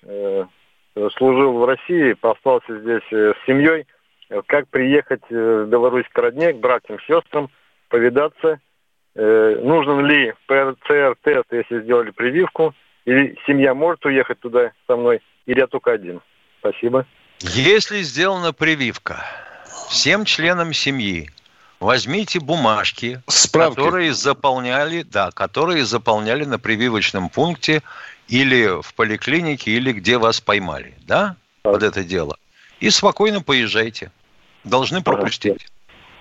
Служил 1.17 1.53
в 1.53 1.65
России, 1.65 2.15
остался 2.21 2.79
здесь 2.79 3.03
с 3.09 3.45
семьей. 3.45 3.85
Как 4.47 4.67
приехать 4.69 5.21
в 5.29 5.65
Беларусь 5.65 6.05
к 6.11 6.17
родне, 6.17 6.53
к 6.53 6.57
братьям, 6.57 6.99
сестрам, 7.07 7.49
повидаться? 7.89 8.59
Нужен 9.15 10.05
ли 10.05 10.33
ПЦР-тест, 10.47 11.45
если 11.51 11.81
сделали 11.81 12.11
прививку? 12.11 12.73
Или 13.05 13.37
семья 13.47 13.73
может 13.73 14.05
уехать 14.05 14.39
туда 14.39 14.71
со 14.87 14.95
мной? 14.97 15.21
Или 15.49 15.59
я 15.61 15.67
только 15.67 15.91
один? 15.91 16.21
Спасибо. 16.59 17.07
Если 17.39 18.03
сделана 18.03 18.53
прививка 18.53 19.25
всем 19.89 20.23
членам 20.25 20.73
семьи, 20.73 21.31
возьмите 21.79 22.39
бумажки, 22.39 23.23
Справки. 23.25 23.75
которые 23.75 24.13
заполняли, 24.13 25.01
да, 25.01 25.31
которые 25.31 25.85
заполняли 25.85 26.45
на 26.45 26.59
прививочном 26.59 27.29
пункте 27.29 27.81
или 28.27 28.79
в 28.79 28.93
поликлинике, 28.93 29.71
или 29.71 29.91
где 29.91 30.19
вас 30.19 30.39
поймали, 30.39 30.93
да, 31.07 31.35
так. 31.63 31.73
под 31.73 31.83
это 31.83 32.03
дело. 32.03 32.37
И 32.79 32.91
спокойно 32.91 33.41
поезжайте. 33.41 34.11
Должны 34.63 35.01
пропустить. 35.01 35.65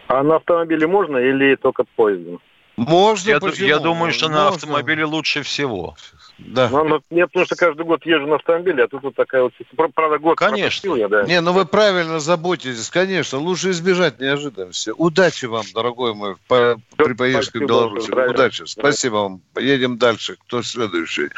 А 0.07 0.23
на 0.23 0.37
автомобиле 0.37 0.87
можно 0.87 1.19
или 1.19 1.55
только 1.57 1.85
поездом? 1.97 2.41
Можно. 2.79 3.31
Я, 3.31 3.41
я 3.67 3.79
думаю, 3.81 4.13
что 4.13 4.29
Можно. 4.29 4.43
на 4.43 4.49
автомобиле 4.49 5.05
лучше 5.05 5.43
всего. 5.43 5.97
Да. 6.38 6.69
Ну, 6.71 6.85
ну, 6.85 7.01
я 7.11 7.27
потому 7.27 7.45
что 7.47 7.57
каждый 7.57 7.85
год 7.85 8.07
езжу 8.07 8.29
на 8.29 8.37
автомобиле, 8.37 8.85
а 8.85 8.88
тут 8.88 9.03
вот 9.03 9.17
такая 9.17 9.43
вот... 9.43 9.53
Правда, 9.95 10.19
год 10.19 10.38
Конечно. 10.38 10.95
Я, 10.95 11.09
да. 11.09 11.25
Не, 11.25 11.41
ну 11.41 11.53
вы 11.53 11.67
правильно 11.67 12.21
заботитесь, 12.21 12.88
конечно. 12.91 13.41
Лучше 13.41 13.71
избежать 13.71 14.21
неожиданности. 14.21 14.93
Удачи 14.97 15.47
вам, 15.47 15.64
дорогой 15.75 16.14
мой, 16.14 16.37
по, 16.47 16.77
при 16.97 17.14
поездке 17.14 17.59
в 17.59 17.67
Беларусь. 17.67 18.09
Удачи. 18.09 18.62
Спасибо 18.67 19.14
вам. 19.14 19.43
Едем 19.59 19.99
дальше. 19.99 20.37
Кто 20.47 20.62
следующий? 20.62 21.31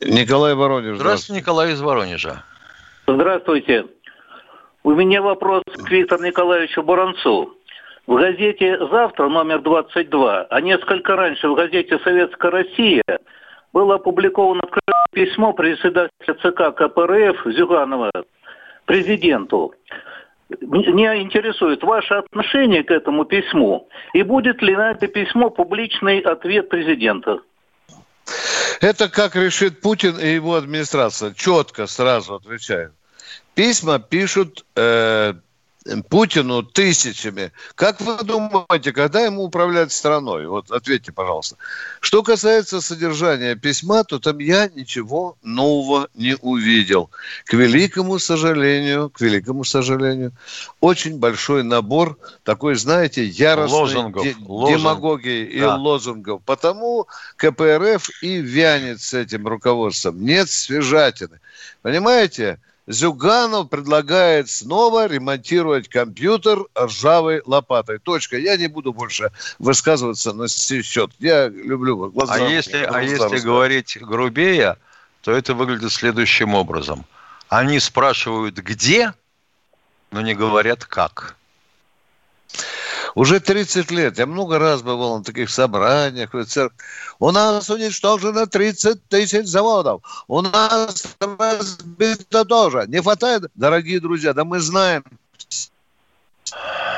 Николай 0.00 0.54
Воронеж. 0.54 0.96
Здравствуйте, 0.96 1.02
здравствуйте, 1.02 1.40
Николай 1.40 1.72
из 1.72 1.80
Воронежа. 1.82 2.44
Здравствуйте. 3.06 3.84
У 4.84 4.92
меня 4.92 5.20
вопрос 5.20 5.64
к 5.66 5.90
Виктору 5.90 6.22
Николаевичу 6.24 6.82
Баранцу. 6.82 7.57
В 8.08 8.16
газете 8.16 8.78
«Завтра» 8.90 9.28
номер 9.28 9.60
22, 9.60 10.46
а 10.48 10.60
несколько 10.62 11.14
раньше 11.14 11.46
в 11.46 11.54
газете 11.54 11.98
«Советская 12.02 12.50
Россия» 12.50 13.04
было 13.74 13.96
опубликовано 13.96 14.62
письмо 15.12 15.52
председателя 15.52 16.34
ЦК 16.40 16.74
КПРФ 16.74 17.54
Зюганова 17.54 18.10
президенту. 18.86 19.74
Меня 20.62 21.20
интересует 21.20 21.82
ваше 21.82 22.14
отношение 22.14 22.82
к 22.82 22.90
этому 22.90 23.26
письму 23.26 23.90
и 24.14 24.22
будет 24.22 24.62
ли 24.62 24.74
на 24.74 24.92
это 24.92 25.06
письмо 25.06 25.50
публичный 25.50 26.20
ответ 26.20 26.70
президента? 26.70 27.40
Это 28.80 29.10
как 29.10 29.36
решит 29.36 29.82
Путин 29.82 30.16
и 30.18 30.28
его 30.28 30.54
администрация. 30.54 31.34
Четко 31.34 31.86
сразу 31.86 32.36
отвечаю. 32.36 32.92
Письма 33.54 33.98
пишут 33.98 34.64
э, 34.76 35.34
Путину 36.08 36.62
тысячами. 36.62 37.52
Как 37.74 38.00
вы 38.00 38.22
думаете, 38.22 38.92
когда 38.92 39.20
ему 39.20 39.44
управлять 39.44 39.92
страной? 39.92 40.46
Вот 40.46 40.70
ответьте, 40.70 41.12
пожалуйста. 41.12 41.56
Что 42.00 42.22
касается 42.22 42.80
содержания 42.80 43.54
письма, 43.56 44.04
то 44.04 44.18
там 44.18 44.38
я 44.38 44.68
ничего 44.68 45.36
нового 45.42 46.08
не 46.14 46.36
увидел. 46.40 47.10
К 47.44 47.54
великому 47.54 48.18
сожалению, 48.18 49.10
к 49.10 49.20
великому 49.20 49.64
сожалению, 49.64 50.32
очень 50.80 51.18
большой 51.18 51.62
набор 51.62 52.18
такой, 52.44 52.74
знаете, 52.76 53.24
яростной 53.24 53.80
лозунгов, 53.80 54.22
де- 54.24 54.36
лозунг. 54.40 54.78
демагогии 54.78 55.44
и 55.44 55.60
да. 55.60 55.76
лозунгов. 55.76 56.42
Потому 56.44 57.06
КПРФ 57.36 58.22
и 58.22 58.38
вянет 58.38 59.00
с 59.00 59.14
этим 59.14 59.46
руководством. 59.46 60.24
Нет 60.24 60.50
свежатины. 60.50 61.40
Понимаете? 61.82 62.58
Зюганов 62.88 63.68
предлагает 63.68 64.48
снова 64.48 65.06
ремонтировать 65.06 65.88
компьютер 65.88 66.64
ржавой 66.76 67.42
лопатой. 67.44 67.98
Точка. 67.98 68.38
Я 68.38 68.56
не 68.56 68.66
буду 68.66 68.94
больше 68.94 69.30
высказываться 69.58 70.32
на 70.32 70.48
сей 70.48 70.82
счет. 70.82 71.10
Я 71.18 71.48
люблю 71.48 72.10
глаза. 72.10 72.34
А 72.34 72.38
если, 72.38 72.78
а 72.78 73.02
если 73.02 73.40
говорить 73.40 73.98
грубее, 74.00 74.78
то 75.20 75.32
это 75.32 75.52
выглядит 75.52 75.92
следующим 75.92 76.54
образом. 76.54 77.04
Они 77.50 77.78
спрашивают, 77.78 78.56
где, 78.56 79.12
но 80.10 80.22
не 80.22 80.34
говорят, 80.34 80.86
как. 80.86 81.36
Уже 83.18 83.40
30 83.40 83.90
лет. 83.90 84.16
Я 84.16 84.26
много 84.26 84.60
раз 84.60 84.82
бывал 84.82 85.18
на 85.18 85.24
таких 85.24 85.50
собраниях. 85.50 86.30
У 87.18 87.32
нас 87.32 87.68
уничтожено 87.68 88.46
30 88.46 89.08
тысяч 89.08 89.44
заводов. 89.44 90.02
У 90.28 90.40
нас 90.40 91.16
разбито 91.18 92.44
тоже. 92.44 92.84
Не 92.86 93.02
хватает, 93.02 93.50
дорогие 93.56 93.98
друзья, 93.98 94.34
да 94.34 94.44
мы 94.44 94.60
знаем, 94.60 95.02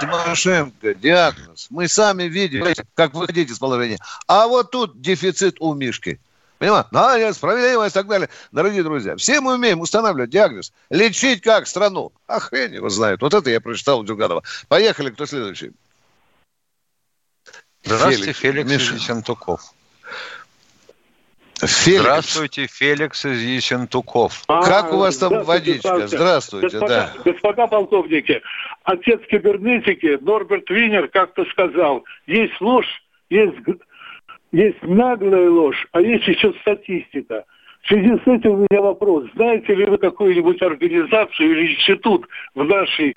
Тимошенко, 0.03 0.95
диагноз. 0.95 1.69
Мы 1.71 1.89
сами 1.89 2.25
видим, 2.25 2.67
как 2.93 3.15
выходить 3.15 3.49
из 3.49 3.59
положения. 3.59 3.99
А 4.27 4.47
вот 4.47 4.73
тут 4.73 5.01
дефицит 5.01 5.57
у 5.59 5.73
Мишки. 5.73 6.21
Понимаете? 6.59 6.89
Да, 6.93 7.19
нет, 7.19 7.35
справедливость 7.35 7.97
и 7.97 7.99
так 7.99 8.09
далее. 8.09 8.29
Дорогие 8.53 8.83
друзья, 8.83 9.17
все 9.17 9.41
мы 9.41 9.55
умеем 9.55 9.81
устанавливать 9.81 10.29
диагноз. 10.29 10.71
Лечить 10.91 11.41
как 11.41 11.67
страну? 11.67 12.13
А 12.27 12.41
хрень 12.41 12.75
его 12.75 12.91
знает. 12.91 13.23
Вот 13.23 13.33
это 13.33 13.49
я 13.49 13.63
прочитал 13.63 14.01
у 14.01 14.05
Дюганова. 14.05 14.43
Поехали, 14.69 15.09
кто 15.09 15.25
следующий? 15.25 15.73
Здравствуйте, 17.83 18.33
Феликс, 18.33 18.71
Феликс 18.71 18.73
из 18.73 18.93
Ессентуков. 18.93 19.61
Феликс. 21.61 22.01
Здравствуйте, 22.01 22.67
Феликс 22.67 23.25
из 23.27 23.43
Ессентуков. 23.43 24.43
А, 24.49 24.63
как 24.63 24.93
у 24.93 24.99
вас 24.99 25.19
там 25.19 25.43
водичка? 25.45 26.07
Здравствуйте, 26.07 26.79
господа, 26.79 27.13
да. 27.15 27.23
Господа 27.33 27.67
полковники, 27.67 28.43
отец 28.85 29.21
кибернетики 29.31 30.19
Норберт 30.21 30.69
Винер 30.71 31.09
как-то 31.09 31.45
сказал, 31.47 32.05
есть 32.27 32.59
ложь, 32.61 33.03
есть, 33.29 33.57
есть 34.53 34.83
наглая 34.83 35.51
ложь, 35.51 35.87
а 35.93 36.01
есть 36.01 36.27
еще 36.27 36.53
статистика. 36.61 37.45
В 37.83 37.89
связи 37.89 38.13
с 38.25 38.27
этим 38.27 38.51
у 38.53 38.67
меня 38.71 38.83
вопрос. 38.83 39.25
Знаете 39.35 39.75
ли 39.75 39.87
вы 39.87 39.99
какую-нибудь 39.99 40.61
организацию 40.63 41.51
или 41.51 41.75
институт 41.75 42.27
в 42.55 42.63
нашей 42.65 43.15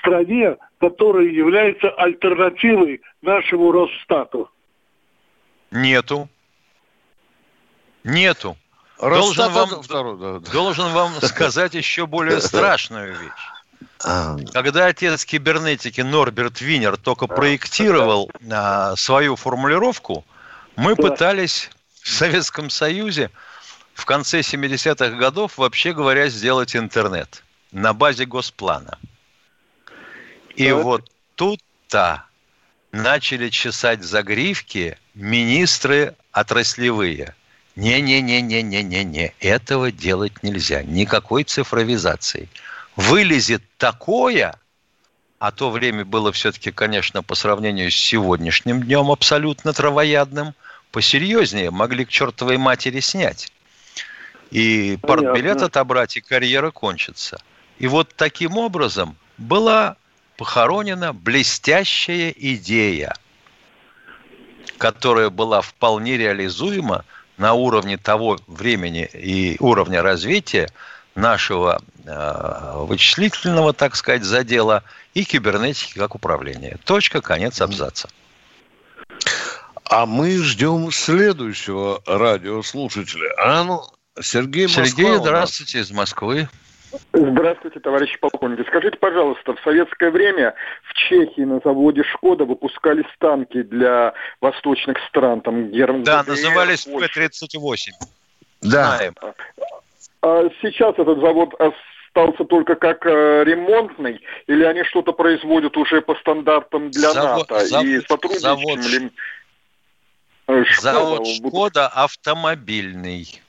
стране, 0.00 0.56
которая 0.82 1.26
является 1.26 1.90
альтернативой 1.90 3.02
нашему 3.22 3.70
Росстату? 3.70 4.50
Нету. 5.70 6.28
Нету. 8.02 8.56
Должен 8.98 9.52
вам, 9.52 9.68
должен 10.52 10.92
вам 10.92 11.12
сказать 11.22 11.74
еще 11.74 12.08
более 12.08 12.40
страшную 12.40 13.16
вещь. 13.16 13.86
А. 14.04 14.36
Когда 14.52 14.86
отец 14.86 15.24
кибернетики 15.24 16.00
Норберт 16.00 16.60
Винер 16.60 16.96
только 16.96 17.28
проектировал 17.28 18.28
а, 18.50 18.96
свою 18.96 19.36
формулировку, 19.36 20.24
мы 20.74 20.96
пытались 20.96 21.70
в 22.02 22.08
Советском 22.08 22.70
Союзе 22.70 23.30
в 23.94 24.04
конце 24.04 24.40
70-х 24.40 25.16
годов, 25.16 25.58
вообще 25.58 25.92
говоря, 25.92 26.28
сделать 26.28 26.74
интернет 26.74 27.44
на 27.70 27.92
базе 27.92 28.24
госплана. 28.24 28.98
И 30.54 30.68
так. 30.68 30.82
вот 30.84 31.10
тут-то 31.34 32.24
начали 32.92 33.48
чесать 33.48 34.02
загривки 34.02 34.98
министры 35.14 36.14
отраслевые. 36.30 37.34
Не-не-не-не-не-не-не, 37.74 39.32
этого 39.40 39.90
делать 39.90 40.42
нельзя. 40.42 40.82
Никакой 40.82 41.44
цифровизации. 41.44 42.48
Вылезет 42.96 43.62
такое, 43.78 44.58
а 45.38 45.50
то 45.52 45.70
время 45.70 46.04
было 46.04 46.32
все-таки, 46.32 46.70
конечно, 46.70 47.22
по 47.22 47.34
сравнению 47.34 47.90
с 47.90 47.94
сегодняшним 47.94 48.82
днем 48.82 49.10
абсолютно 49.10 49.72
травоядным, 49.72 50.54
посерьезнее 50.90 51.70
могли 51.70 52.04
к 52.04 52.10
чертовой 52.10 52.58
матери 52.58 53.00
снять. 53.00 53.50
И 54.50 54.98
портбилет 55.00 55.62
отобрать, 55.62 56.18
и 56.18 56.20
карьера 56.20 56.70
кончится. 56.70 57.40
И 57.78 57.86
вот 57.86 58.12
таким 58.14 58.58
образом 58.58 59.16
была 59.38 59.96
похоронена 60.36 61.12
блестящая 61.12 62.30
идея, 62.30 63.14
которая 64.78 65.30
была 65.30 65.60
вполне 65.60 66.16
реализуема 66.16 67.04
на 67.36 67.54
уровне 67.54 67.96
того 67.96 68.38
времени 68.46 69.08
и 69.12 69.56
уровня 69.60 70.02
развития 70.02 70.68
нашего 71.14 71.82
э, 72.04 72.72
вычислительного, 72.76 73.72
так 73.72 73.96
сказать, 73.96 74.24
задела 74.24 74.82
и 75.14 75.24
кибернетики 75.24 75.98
как 75.98 76.14
управления. 76.14 76.78
Точка, 76.84 77.20
конец 77.20 77.60
абзаца. 77.60 78.08
А 79.84 80.06
мы 80.06 80.38
ждем 80.38 80.90
следующего 80.90 82.02
радиослушателя. 82.06 83.34
А 83.36 83.62
ну, 83.64 83.82
Сергей 84.20 84.66
Москва. 84.66 84.84
Сергей, 84.86 85.16
здравствуйте, 85.16 85.80
из 85.80 85.90
Москвы. 85.90 86.48
Здравствуйте, 87.12 87.80
товарищи 87.80 88.18
полковники. 88.18 88.66
Скажите, 88.68 88.98
пожалуйста, 88.98 89.54
в 89.54 89.60
советское 89.60 90.10
время 90.10 90.54
в 90.84 90.94
Чехии 90.94 91.42
на 91.42 91.60
заводе 91.64 92.02
«Шкода» 92.02 92.44
выпускались 92.44 93.06
танки 93.18 93.62
для 93.62 94.14
восточных 94.40 94.98
стран, 95.08 95.40
там 95.40 95.70
Германия. 95.70 96.04
Да, 96.04 96.22
назывались 96.24 96.84
П-38. 96.84 97.76
Да. 98.62 98.96
Знаем. 98.96 99.14
А 100.22 100.48
сейчас 100.60 100.94
этот 100.98 101.20
завод 101.20 101.54
остался 101.58 102.44
только 102.44 102.74
как 102.76 103.04
э, 103.06 103.44
ремонтный, 103.44 104.20
или 104.46 104.64
они 104.64 104.84
что-то 104.84 105.12
производят 105.12 105.76
уже 105.76 106.00
по 106.02 106.14
стандартам 106.16 106.90
для 106.90 107.10
завод, 107.10 107.50
НАТО? 107.50 107.66
Завод, 107.66 107.86
и 107.86 108.00
сотрудничаем 108.00 108.40
завод, 108.40 108.78
ли... 108.86 109.10
Э, 110.46 110.64
Шкода, 110.64 110.92
завод 110.92 111.26
«Шкода» 111.26 111.88
автомобильный. 111.88 113.42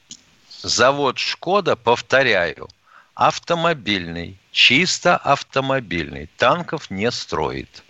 Завод 0.50 1.18
«Шкода», 1.18 1.76
повторяю, 1.76 2.70
автомобильный, 3.16 4.38
чисто 4.52 5.18
автомобильный. 5.18 6.30
Танков 6.38 6.90
не 6.90 7.12
строит. 7.12 7.84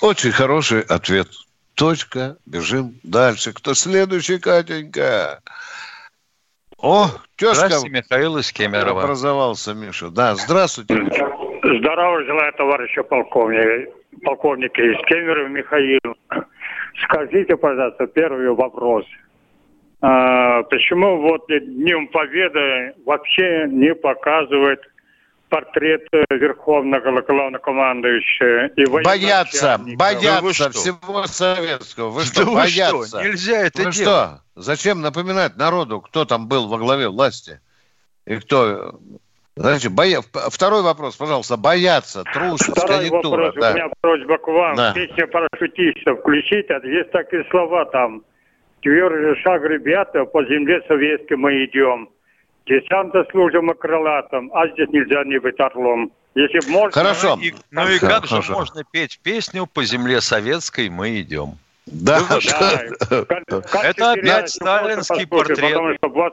Очень 0.00 0.32
хороший 0.32 0.82
ответ. 0.82 1.28
Точка. 1.74 2.36
Бежим 2.46 2.94
дальше. 3.02 3.52
Кто 3.52 3.74
следующий, 3.74 4.38
Катенька? 4.38 5.40
О, 6.78 7.08
тезка. 7.36 7.66
Здравствуйте, 7.66 7.96
Михаил 7.96 8.38
из 8.38 8.52
Кемерово. 8.52 9.02
Образовался 9.02 9.74
Миша. 9.74 10.10
Да, 10.10 10.34
здравствуйте. 10.34 10.94
Здорово 11.62 12.24
желаю, 12.24 12.52
товарища 12.54 13.02
полковник. 13.02 13.90
Полковник 14.22 14.78
из 14.78 14.96
Кемерово 15.06 15.48
Михаил. 15.48 16.00
Скажите, 17.04 17.56
пожалуйста, 17.56 18.06
первый 18.06 18.50
вопрос– 18.52 19.04
а, 20.02 20.62
почему 20.64 21.20
вот 21.20 21.46
Днем 21.48 22.08
Победы 22.08 22.94
вообще 23.04 23.66
не 23.68 23.94
показывают 23.94 24.80
портрет 25.50 26.06
Верховного 26.30 27.20
Главнокомандующего? 27.20 28.66
И 28.68 28.86
боятся, 28.86 29.78
боятся 29.96 30.64
да 30.64 30.70
всего 30.70 31.26
советского. 31.26 32.08
Вы 32.10 32.22
что, 32.22 32.44
да 32.46 32.52
боятся? 32.52 33.06
Что? 33.06 33.22
Нельзя 33.22 33.58
это 33.66 33.82
вы 33.82 33.90
делать. 33.90 33.96
что? 33.96 34.40
Зачем 34.54 35.02
напоминать 35.02 35.56
народу, 35.56 36.00
кто 36.00 36.24
там 36.24 36.48
был 36.48 36.68
во 36.68 36.78
главе 36.78 37.08
власти? 37.08 37.60
И 38.26 38.36
кто... 38.36 38.94
Значит, 39.56 39.92
боя... 39.92 40.22
Второй 40.22 40.82
вопрос, 40.82 41.16
пожалуйста. 41.16 41.58
Боятся, 41.58 42.24
трусость, 42.32 42.70
Второй 42.70 43.08
конъюнктура. 43.08 43.46
вопрос. 43.46 43.54
Да. 43.60 43.70
У 43.70 43.74
меня 43.74 43.88
просьба 44.00 44.38
к 44.38 44.46
вам. 44.46 44.76
Да. 44.76 44.92
Песня 44.94 45.26
парашютистов 45.26 46.20
включить. 46.20 46.70
А 46.70 46.86
есть 46.86 47.10
такие 47.10 47.44
слова 47.50 47.84
там. 47.86 48.22
Тверже 48.82 49.36
шаг, 49.42 49.62
ребята, 49.64 50.24
по 50.24 50.44
земле 50.44 50.82
советской 50.88 51.36
мы 51.36 51.64
идем. 51.64 52.08
Десанта 52.66 53.26
служим 53.30 53.70
и 53.70 53.74
крылатым, 53.74 54.50
а 54.54 54.68
здесь 54.68 54.88
нельзя 54.90 55.24
не 55.24 55.38
быть 55.38 55.58
орлом. 55.60 56.12
Если 56.34 56.70
можно... 56.70 56.90
Хорошо. 56.92 57.36
Ну 57.36 57.42
и, 57.42 57.54
ну 57.70 57.88
и 57.88 57.98
как 57.98 58.26
Хорошо. 58.26 58.42
же 58.42 58.52
можно 58.52 58.82
петь 58.90 59.20
песню 59.22 59.66
«По 59.66 59.84
земле 59.84 60.20
советской 60.20 60.88
мы 60.88 61.20
идем»? 61.20 61.58
Да, 61.86 62.20
да. 62.20 63.24
Как, 63.24 63.84
это 63.84 64.12
опять 64.12 64.50
сталинский 64.50 65.26
портрет. 65.26 65.58
Потому 65.58 65.94
что 65.94 66.08
вас, 66.08 66.32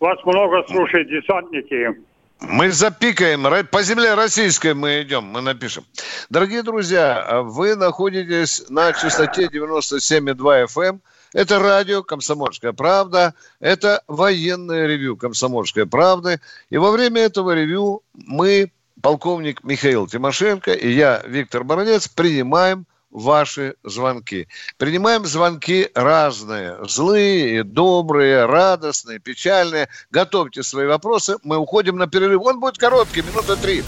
вас 0.00 0.18
много 0.24 0.64
слушают 0.68 1.08
десантники. 1.08 2.00
Мы 2.40 2.70
запикаем, 2.70 3.44
по 3.66 3.82
земле 3.82 4.14
российской 4.14 4.74
мы 4.74 5.02
идем, 5.02 5.24
мы 5.24 5.42
напишем. 5.42 5.84
Дорогие 6.30 6.62
друзья, 6.62 7.42
вы 7.42 7.76
находитесь 7.76 8.68
на 8.70 8.92
частоте 8.92 9.46
97,2 9.46 10.66
FM– 10.66 10.98
это 11.34 11.58
радио 11.58 12.02
«Комсомольская 12.02 12.72
правда», 12.72 13.34
это 13.60 14.02
военное 14.06 14.86
ревю 14.86 15.16
«Комсомольской 15.16 15.84
правды». 15.84 16.40
И 16.70 16.78
во 16.78 16.90
время 16.90 17.22
этого 17.22 17.54
ревю 17.54 18.02
мы, 18.14 18.72
полковник 19.02 19.62
Михаил 19.64 20.06
Тимошенко 20.06 20.72
и 20.72 20.90
я, 20.90 21.22
Виктор 21.26 21.64
Баранец, 21.64 22.08
принимаем 22.08 22.86
ваши 23.10 23.74
звонки. 23.84 24.48
Принимаем 24.78 25.26
звонки 25.26 25.88
разные, 25.94 26.76
злые, 26.88 27.62
добрые, 27.64 28.46
радостные, 28.46 29.18
печальные. 29.18 29.88
Готовьте 30.10 30.62
свои 30.62 30.86
вопросы, 30.86 31.36
мы 31.42 31.58
уходим 31.58 31.96
на 31.96 32.06
перерыв. 32.06 32.42
Он 32.42 32.60
будет 32.60 32.78
короткий, 32.78 33.22
минута 33.22 33.56
три. 33.56 33.84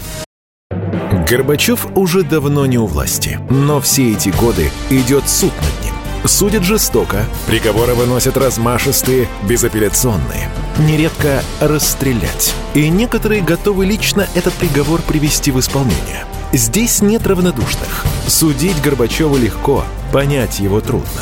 Горбачев 1.29 1.85
уже 1.97 2.23
давно 2.23 2.65
не 2.65 2.77
у 2.77 2.85
власти, 2.85 3.39
но 3.49 3.81
все 3.81 4.13
эти 4.13 4.29
годы 4.29 4.69
идет 4.89 5.27
суд 5.27 5.51
над 5.55 5.85
ним 5.85 5.86
Судят 6.27 6.63
жестоко, 6.63 7.25
приговоры 7.47 7.95
выносят 7.95 8.35
размашистые, 8.35 9.29
безапелляционные. 9.47 10.49
Нередко 10.77 11.41
расстрелять. 11.61 12.53
И 12.73 12.89
некоторые 12.89 13.41
готовы 13.41 13.85
лично 13.85 14.27
этот 14.35 14.53
приговор 14.55 15.01
привести 15.01 15.51
в 15.51 15.59
исполнение. 15.59 16.25
Здесь 16.51 17.01
нет 17.01 17.25
равнодушных. 17.25 18.05
Судить 18.27 18.81
Горбачева 18.81 19.37
легко, 19.37 19.85
понять 20.11 20.59
его 20.59 20.81
трудно. 20.81 21.21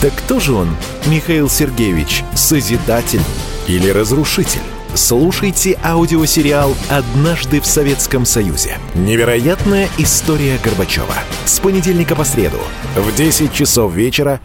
Так 0.00 0.14
кто 0.14 0.38
же 0.38 0.52
он, 0.52 0.76
Михаил 1.06 1.50
Сергеевич, 1.50 2.22
созидатель 2.36 3.22
или 3.66 3.88
разрушитель? 3.90 4.60
Слушайте 4.94 5.78
аудиосериал 5.82 6.74
«Однажды 6.88 7.60
в 7.60 7.66
Советском 7.66 8.24
Союзе». 8.24 8.78
Невероятная 8.94 9.88
история 9.98 10.58
Горбачева. 10.62 11.14
С 11.44 11.58
понедельника 11.60 12.14
по 12.14 12.24
среду 12.24 12.58
в 12.96 13.14
10 13.14 13.52
часов 13.52 13.92
вечера 13.92 14.40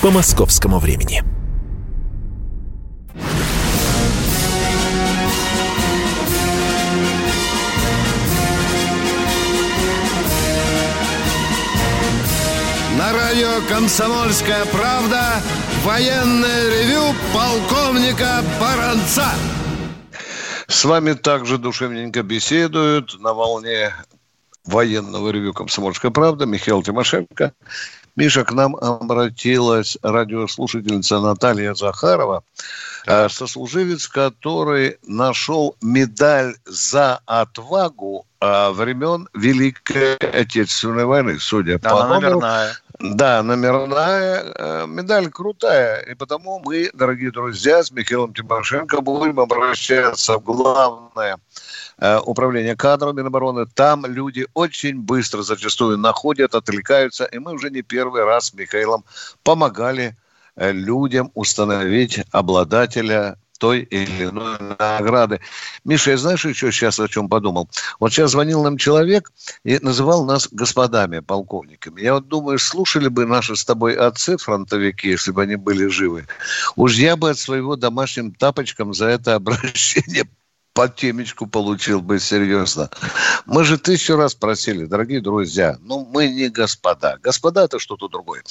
по 0.00 0.10
московскому 0.10 0.78
времени. 0.78 1.22
На 12.98 13.12
радио 13.12 13.60
«Комсомольская 13.68 14.64
правда» 14.66 15.42
военное 15.84 16.70
ревю 16.70 17.14
полковника 17.32 18.42
Баранца. 18.60 19.26
С 20.74 20.84
вами 20.84 21.12
также 21.12 21.56
душевненько 21.56 22.24
беседуют 22.24 23.20
на 23.20 23.32
волне 23.32 23.94
военного 24.64 25.30
ревю 25.30 25.52
«Комсомольская 25.52 26.10
правда» 26.10 26.46
Михаил 26.46 26.82
Тимошенко. 26.82 27.52
Миша, 28.16 28.44
к 28.44 28.50
нам 28.52 28.74
обратилась 28.74 29.96
радиослушательница 30.02 31.20
Наталья 31.20 31.74
Захарова, 31.74 32.42
э, 33.06 33.28
сослуживец, 33.28 34.08
который 34.08 34.98
нашел 35.06 35.76
медаль 35.80 36.56
за 36.66 37.20
отвагу 37.24 38.26
э, 38.40 38.70
времен 38.70 39.28
Великой 39.32 40.16
Отечественной 40.16 41.04
войны, 41.04 41.38
судя 41.38 41.78
Она 41.84 41.90
по 41.90 42.08
номеру. 42.08 42.40
Номерная. 42.40 42.72
Да, 43.04 43.42
номерная 43.42 44.42
э, 44.42 44.86
медаль 44.86 45.28
крутая. 45.28 46.00
И 46.10 46.14
потому 46.14 46.58
мы, 46.64 46.90
дорогие 46.94 47.30
друзья, 47.30 47.82
с 47.82 47.90
Михаилом 47.90 48.32
Тимошенко 48.32 49.02
будем 49.02 49.40
обращаться 49.40 50.38
в 50.38 50.42
главное 50.42 51.36
э, 51.98 52.18
управление 52.24 52.76
кадрами 52.76 53.18
Минобороны. 53.18 53.66
Там 53.66 54.06
люди 54.06 54.46
очень 54.54 55.02
быстро 55.02 55.42
зачастую 55.42 55.98
находят, 55.98 56.54
отвлекаются. 56.54 57.26
И 57.26 57.38
мы 57.38 57.52
уже 57.52 57.68
не 57.68 57.82
первый 57.82 58.24
раз 58.24 58.46
с 58.46 58.54
Михаилом 58.54 59.04
помогали 59.42 60.16
э, 60.56 60.72
людям 60.72 61.30
установить 61.34 62.24
обладателя 62.32 63.36
той 63.58 63.80
или 63.82 64.24
иной 64.24 64.56
награды. 64.78 65.40
Миша, 65.84 66.12
я 66.12 66.16
знаешь 66.16 66.44
еще 66.44 66.72
сейчас 66.72 66.98
о 67.00 67.08
чем 67.08 67.28
подумал? 67.28 67.68
Вот 68.00 68.12
сейчас 68.12 68.32
звонил 68.32 68.62
нам 68.62 68.76
человек 68.76 69.32
и 69.64 69.78
называл 69.78 70.24
нас 70.24 70.48
господами, 70.50 71.20
полковниками. 71.20 72.00
Я 72.00 72.14
вот 72.14 72.28
думаю, 72.28 72.58
слушали 72.58 73.08
бы 73.08 73.26
наши 73.26 73.56
с 73.56 73.64
тобой 73.64 73.94
отцы, 73.94 74.36
фронтовики, 74.36 75.08
если 75.08 75.30
бы 75.30 75.42
они 75.42 75.56
были 75.56 75.86
живы. 75.86 76.26
Уж 76.76 76.94
я 76.96 77.16
бы 77.16 77.30
от 77.30 77.38
своего 77.38 77.76
домашним 77.76 78.32
тапочком 78.32 78.94
за 78.94 79.06
это 79.06 79.34
обращение 79.36 80.24
по 80.74 80.88
темечку 80.88 81.46
получил 81.46 82.00
бы 82.00 82.18
серьезно. 82.18 82.90
Мы 83.46 83.64
же 83.64 83.78
тысячу 83.78 84.16
раз 84.16 84.34
просили, 84.34 84.84
дорогие 84.84 85.20
друзья, 85.20 85.78
ну 85.80 86.04
мы 86.04 86.28
не 86.28 86.48
господа. 86.48 87.16
Господа 87.22 87.64
это 87.64 87.78
что-то 87.78 88.08
другое. 88.08 88.42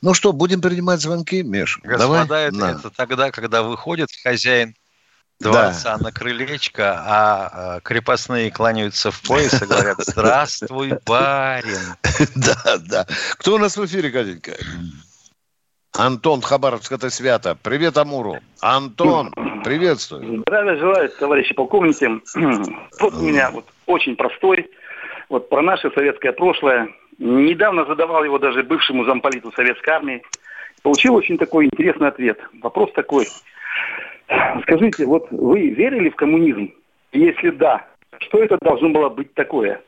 Ну 0.00 0.14
что, 0.14 0.32
будем 0.32 0.60
принимать 0.60 1.00
звонки, 1.00 1.42
Миш? 1.42 1.80
Господа 1.82 2.24
Давай? 2.24 2.48
Это, 2.48 2.66
это 2.78 2.90
тогда, 2.90 3.30
когда 3.32 3.62
выходит 3.62 4.08
хозяин 4.22 4.74
дворца 5.40 5.98
да. 5.98 6.04
на 6.04 6.12
крылечко, 6.12 6.94
а, 7.04 7.50
а 7.52 7.80
крепостные 7.80 8.52
кланяются 8.52 9.10
в 9.10 9.20
пояс 9.22 9.60
и 9.60 9.66
говорят 9.66 9.98
«Здравствуй, 9.98 10.94
барин». 11.04 11.96
Да, 12.36 12.78
да. 12.78 13.06
Кто 13.38 13.56
у 13.56 13.58
нас 13.58 13.76
в 13.76 13.84
эфире, 13.84 14.10
Катенька? 14.10 14.52
Антон 15.94 16.40
Хабаровск, 16.40 16.90
это 16.92 17.10
свято. 17.10 17.54
Привет, 17.62 17.98
Амуру. 17.98 18.36
Антон, 18.62 19.30
приветствую. 19.62 20.40
Здравия 20.40 20.76
желаю, 20.76 21.10
товарищи 21.10 21.54
полковники. 21.54 22.08
Вот 23.00 23.14
у 23.14 23.22
меня 23.22 23.50
вот 23.50 23.66
очень 23.86 24.16
простой, 24.16 24.70
вот 25.28 25.50
про 25.50 25.60
наше 25.60 25.90
советское 25.90 26.32
прошлое. 26.32 26.88
Недавно 27.18 27.84
задавал 27.84 28.24
его 28.24 28.38
даже 28.38 28.62
бывшему 28.62 29.04
замполиту 29.04 29.52
советской 29.52 29.90
армии. 29.90 30.22
Получил 30.82 31.14
очень 31.14 31.36
такой 31.36 31.66
интересный 31.66 32.08
ответ. 32.08 32.40
Вопрос 32.62 32.90
такой. 32.92 33.26
Скажите, 34.62 35.04
вот 35.04 35.26
вы 35.30 35.68
верили 35.68 36.08
в 36.08 36.16
коммунизм? 36.16 36.72
Если 37.12 37.50
да, 37.50 37.84
что 38.18 38.42
это 38.42 38.56
должно 38.62 38.88
было 38.88 39.10
быть 39.10 39.34
такое? 39.34 39.82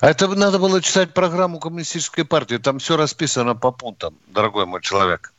А 0.00 0.10
это 0.10 0.28
надо 0.28 0.58
было 0.58 0.82
читать 0.82 1.14
программу 1.14 1.58
Коммунистической 1.58 2.24
партии. 2.24 2.56
Там 2.56 2.78
все 2.78 2.96
расписано 2.96 3.54
по 3.54 3.70
пунктам, 3.70 4.14
дорогой 4.26 4.66
мой 4.66 4.80
человек. 4.80 5.32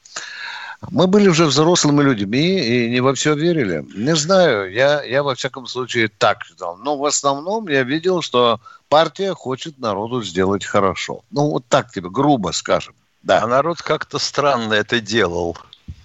Мы 0.89 1.07
были 1.07 1.27
уже 1.27 1.45
взрослыми 1.45 2.01
людьми 2.01 2.59
и 2.59 2.89
не 2.89 2.99
во 2.99 3.13
все 3.13 3.33
верили. 3.33 3.85
Не 3.95 4.15
знаю, 4.15 4.71
я, 4.71 5.03
я 5.03 5.23
во 5.23 5.35
всяком 5.35 5.67
случае 5.67 6.09
так 6.09 6.43
считал. 6.43 6.77
Но 6.77 6.97
в 6.97 7.05
основном 7.05 7.67
я 7.67 7.83
видел, 7.83 8.21
что 8.21 8.59
партия 8.89 9.33
хочет 9.33 9.79
народу 9.79 10.21
сделать 10.23 10.65
хорошо. 10.65 11.23
Ну, 11.31 11.49
вот 11.49 11.65
так 11.67 11.91
тебе, 11.91 12.09
грубо 12.09 12.51
скажем. 12.51 12.93
Да. 13.23 13.41
А 13.41 13.47
народ 13.47 13.81
как-то 13.81 14.19
странно 14.19 14.73
это 14.73 14.99
делал. 14.99 15.57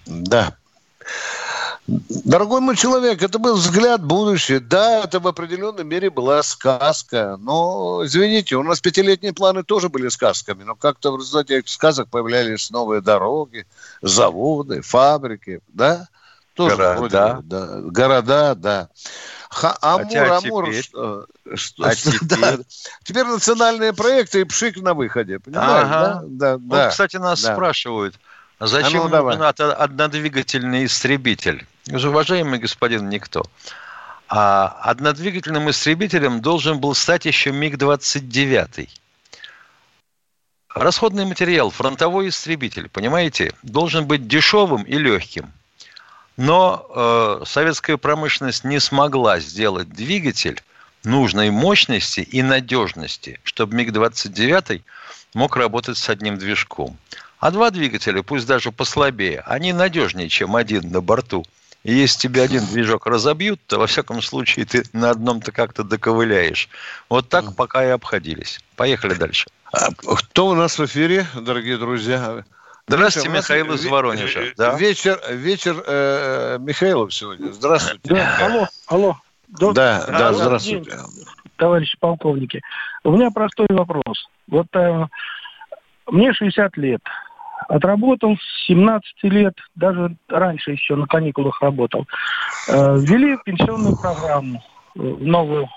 Да. 0.05 0.55
Дорогой 2.23 2.61
мой 2.61 2.75
человек, 2.75 3.21
это 3.21 3.37
был 3.37 3.55
взгляд 3.55 4.03
будущее. 4.03 4.59
Да, 4.59 5.03
это 5.03 5.19
в 5.19 5.27
определенной 5.27 5.83
мере 5.83 6.09
была 6.09 6.41
сказка. 6.43 7.37
Но, 7.39 8.01
извините, 8.05 8.55
у 8.55 8.63
нас 8.63 8.79
пятилетние 8.79 9.33
планы 9.33 9.63
тоже 9.63 9.89
были 9.89 10.07
сказками. 10.07 10.63
Но 10.63 10.75
как-то 10.75 11.11
в 11.11 11.17
результате 11.17 11.59
этих 11.59 11.69
сказок 11.69 12.07
появлялись 12.09 12.71
новые 12.71 13.01
дороги, 13.01 13.65
заводы, 14.01 14.81
фабрики. 14.81 15.59
Да? 15.67 16.07
Тоже 16.53 16.77
города. 16.77 16.97
Вроде, 16.97 17.41
да. 17.43 17.81
Города, 17.81 18.55
да. 18.55 18.89
Ха, 19.49 19.77
Амур, 19.81 20.05
Хотя 20.05 20.37
Амур, 20.37 20.65
теперь... 20.67 20.83
что, 20.83 21.25
что, 21.55 21.83
а 21.83 21.95
теперь... 21.95 22.19
Да. 22.21 22.57
теперь 23.03 23.25
национальные 23.25 23.93
проекты 23.93 24.41
и 24.41 24.43
пшик 24.45 24.77
на 24.77 24.93
выходе, 24.93 25.39
понимаешь? 25.39 25.87
Ага. 25.87 26.21
Да, 26.23 26.23
да, 26.23 26.57
вот, 26.57 26.69
да, 26.69 26.89
кстати, 26.89 27.17
нас 27.17 27.41
да. 27.41 27.53
спрашивают, 27.53 28.15
а 28.59 28.67
зачем 28.67 29.01
а 29.01 29.09
ну, 29.09 29.23
нужен 29.23 29.41
однодвигательный 29.43 30.85
истребитель? 30.85 31.65
Уважаемый 31.89 32.59
господин 32.59 33.09
Никто, 33.09 33.43
а 34.29 34.77
однодвигательным 34.83 35.69
истребителем 35.71 36.39
должен 36.39 36.79
был 36.79 36.93
стать 36.93 37.25
еще 37.25 37.51
МиГ-29. 37.51 38.87
Расходный 40.75 41.25
материал, 41.25 41.71
фронтовой 41.71 42.29
истребитель, 42.29 42.87
понимаете, 42.87 43.53
должен 43.63 44.05
быть 44.05 44.27
дешевым 44.27 44.83
и 44.83 44.97
легким. 44.97 45.51
Но 46.37 46.85
э, 46.87 47.43
советская 47.45 47.97
промышленность 47.97 48.63
не 48.63 48.79
смогла 48.79 49.39
сделать 49.39 49.89
двигатель 49.89 50.61
нужной 51.03 51.49
мощности 51.49 52.21
и 52.21 52.43
надежности, 52.43 53.39
чтобы 53.43 53.75
МиГ-29 53.75 54.83
мог 55.33 55.57
работать 55.57 55.97
с 55.97 56.07
одним 56.09 56.37
движком. 56.37 56.95
А 57.39 57.49
два 57.49 57.71
двигателя, 57.71 58.21
пусть 58.21 58.45
даже 58.45 58.71
послабее, 58.71 59.41
они 59.47 59.73
надежнее, 59.73 60.29
чем 60.29 60.55
один 60.55 60.91
на 60.91 61.01
борту– 61.01 61.43
и 61.83 61.93
если 61.93 62.19
тебе 62.19 62.43
один 62.43 62.65
движок 62.65 63.07
разобьют, 63.07 63.59
то, 63.65 63.79
во 63.79 63.87
всяком 63.87 64.21
случае, 64.21 64.65
ты 64.65 64.83
на 64.93 65.09
одном-то 65.09 65.51
как-то 65.51 65.83
доковыляешь. 65.83 66.69
Вот 67.09 67.27
так 67.29 67.55
пока 67.55 67.83
и 67.83 67.89
обходились. 67.89 68.59
Поехали 68.75 69.15
дальше. 69.15 69.47
А 69.73 69.89
кто 69.93 70.47
у 70.47 70.53
нас 70.53 70.77
в 70.77 70.85
эфире, 70.85 71.25
дорогие 71.33 71.77
друзья? 71.77 72.43
Здравствуйте, 72.87 73.29
Михаил 73.29 73.73
из 73.73 73.85
Воронежа. 73.85 74.53
Да? 74.57 74.75
Вечер, 74.77 75.19
вечер 75.29 75.81
э, 75.85 76.57
Михаилов 76.59 77.13
сегодня. 77.13 77.51
Здравствуйте. 77.51 78.01
Да, 78.03 78.37
алло, 78.45 78.67
алло. 78.87 79.17
Доктор, 79.47 79.73
да, 79.73 80.05
да, 80.07 80.17
да, 80.17 80.33
здравствуйте. 80.33 80.91
День, 80.91 81.25
товарищи 81.57 81.97
полковники. 81.99 82.61
У 83.03 83.11
меня 83.11 83.31
простой 83.31 83.67
вопрос. 83.69 84.27
Вот 84.47 84.67
э, 84.75 85.07
мне 86.07 86.33
60 86.33 86.77
лет. 86.77 87.01
Отработал 87.67 88.37
с 88.37 88.67
17 88.67 89.23
лет, 89.23 89.53
даже 89.75 90.15
раньше 90.27 90.71
еще 90.71 90.95
на 90.95 91.05
каникулах 91.05 91.61
работал. 91.61 92.07
Э, 92.67 92.97
ввели 92.97 93.37
пенсионную 93.45 93.95
программу, 93.97 94.63
э, 94.95 94.99
новую 94.99 95.69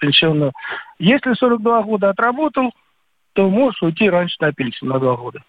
пенсионную. 0.00 0.52
Если 0.98 1.34
42 1.34 1.82
года 1.82 2.10
отработал, 2.10 2.72
то 3.32 3.48
можешь 3.48 3.82
уйти 3.82 4.08
раньше 4.08 4.36
на 4.40 4.52
пенсию 4.52 4.90
на 4.90 4.98
2 4.98 5.16
года. 5.16 5.42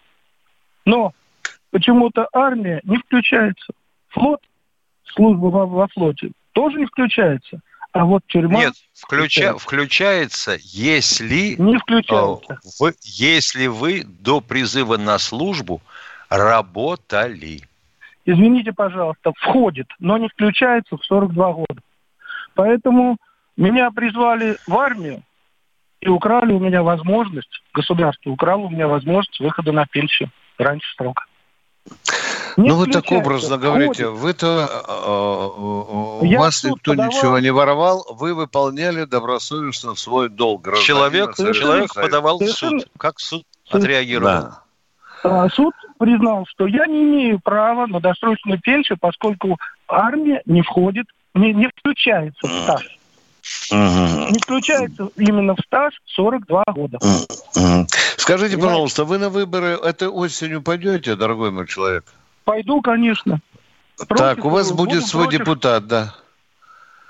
Но 0.86 1.14
почему-то 1.72 2.28
армия 2.34 2.82
не 2.84 2.98
включается. 2.98 3.74
Флот, 4.10 4.42
служба 5.04 5.48
во, 5.48 5.66
во 5.66 5.88
флоте 5.88 6.32
тоже 6.54 6.80
не 6.80 6.86
включается. 6.86 7.62
А 7.92 8.06
вот 8.06 8.24
тюрьма... 8.28 8.60
Нет, 8.60 8.74
включа, 8.94 9.58
включается, 9.58 10.58
если... 10.62 11.56
Не 11.58 11.78
включается. 11.78 12.54
Э, 12.54 12.56
вы, 12.80 12.94
если 13.04 13.68
вы 13.68 14.04
до 14.04 14.42
призыва 14.42 14.98
на 14.98 15.18
службу 15.18 15.82
работали. 16.30 17.62
Извините, 18.26 18.74
пожалуйста, 18.74 19.34
входит, 19.36 19.88
но 20.00 20.18
не 20.18 20.28
включается 20.30 20.98
в 20.98 21.04
42 21.04 21.54
года. 21.54 21.82
Поэтому 22.54 23.18
меня 23.58 23.90
призвали 23.90 24.58
в 24.68 24.78
армию 24.78 25.24
и 26.02 26.10
украли 26.10 26.54
у 26.54 26.60
меня 26.60 26.84
возможность, 26.84 27.62
государство 27.74 28.30
украло 28.30 28.68
у 28.68 28.70
меня 28.70 28.88
возможность 28.88 29.40
выхода 29.40 29.72
на 29.72 29.86
пенсию 29.88 30.30
раньше 30.58 30.88
срока. 30.96 31.26
Не 32.60 32.70
ну, 32.70 32.76
вы 32.76 32.88
так 32.88 33.10
образно 33.10 33.58
говорите, 33.58 34.08
вы-то, 34.08 34.68
э, 34.68 36.26
у 36.26 36.38
вас 36.38 36.66
никто 36.66 36.92
подавал... 36.92 37.12
ничего 37.12 37.40
не 37.40 37.52
воровал, 37.52 38.06
вы 38.10 38.34
выполняли 38.34 39.06
добросовестно 39.06 39.96
свой 39.96 40.28
долг. 40.28 40.68
Человек, 40.82 41.36
человек 41.36 41.94
подавал 41.94 42.38
в 42.38 42.48
суд. 42.48 42.86
Как 42.98 43.18
суд 43.22 43.46
отреагировал? 43.70 44.50
Да. 45.24 45.50
Суд 45.50 45.74
признал, 46.00 46.46
что 46.48 46.68
я 46.68 46.86
не 46.86 47.04
имею 47.04 47.40
права 47.40 47.88
на 47.88 48.02
досрочную 48.02 48.60
пенсию, 48.60 48.98
поскольку 49.00 49.58
армия 49.88 50.42
не 50.46 50.62
входит, 50.62 51.06
не, 51.34 51.54
не 51.54 51.70
включается 51.70 52.46
в 52.46 52.64
стаж. 52.64 52.98
Угу. 53.72 54.32
Не 54.32 54.40
включается 54.40 55.10
именно 55.16 55.56
в 55.56 55.60
стаж 55.66 55.94
42 56.08 56.64
года. 56.74 56.98
Угу. 57.02 57.88
Скажите, 58.18 58.58
пожалуйста, 58.58 59.06
вы 59.06 59.18
на 59.18 59.30
выборы 59.30 59.78
этой 59.82 60.10
осенью 60.10 60.62
пойдете, 60.62 61.16
дорогой 61.16 61.52
мой 61.52 61.68
человек? 61.68 62.04
Пойду, 62.50 62.82
конечно. 62.82 63.42
Против, 63.96 64.18
так, 64.18 64.44
у 64.44 64.50
вас 64.50 64.72
будет 64.72 65.06
свой 65.06 65.26
против. 65.26 65.40
депутат, 65.40 65.86
да. 65.86 66.16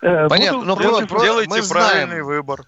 Э, 0.02 0.28
Понятно, 0.28 0.64
но 0.64 0.76
делайте, 0.76 1.08
про, 1.08 1.22
делайте 1.22 1.50
мы 1.50 1.62
правильный 1.66 2.08
знаем, 2.08 2.26
выбор. 2.26 2.66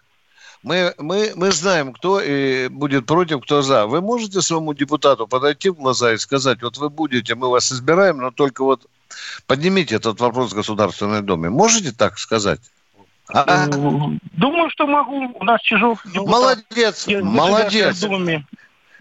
Мы, 0.63 0.93
мы, 0.97 1.33
мы 1.35 1.51
знаем, 1.51 1.91
кто 1.91 2.21
и 2.21 2.69
будет 2.69 3.05
против, 3.05 3.41
кто 3.41 3.61
за. 3.61 3.87
Вы 3.87 3.99
можете 3.99 4.41
своему 4.41 4.73
депутату 4.73 5.27
подойти 5.27 5.69
в 5.69 5.75
глаза 5.75 6.13
и 6.13 6.17
сказать, 6.17 6.61
вот 6.61 6.77
вы 6.77 6.89
будете, 6.89 7.35
мы 7.35 7.49
вас 7.49 7.73
избираем, 7.73 8.19
но 8.19 8.31
только 8.31 8.63
вот 8.63 8.85
поднимите 9.47 9.95
этот 9.95 10.21
вопрос 10.21 10.53
в 10.53 10.55
Государственной 10.55 11.21
Думе. 11.21 11.49
Можете 11.49 11.91
так 11.91 12.17
сказать? 12.19 12.61
А? 13.33 13.67
Думаю, 13.67 14.69
что 14.69 14.87
могу. 14.87 15.35
У 15.37 15.43
нас 15.43 15.59
Чижов 15.61 16.01
депутат. 16.05 16.25
Молодец, 16.25 17.07
молодец. 17.07 18.05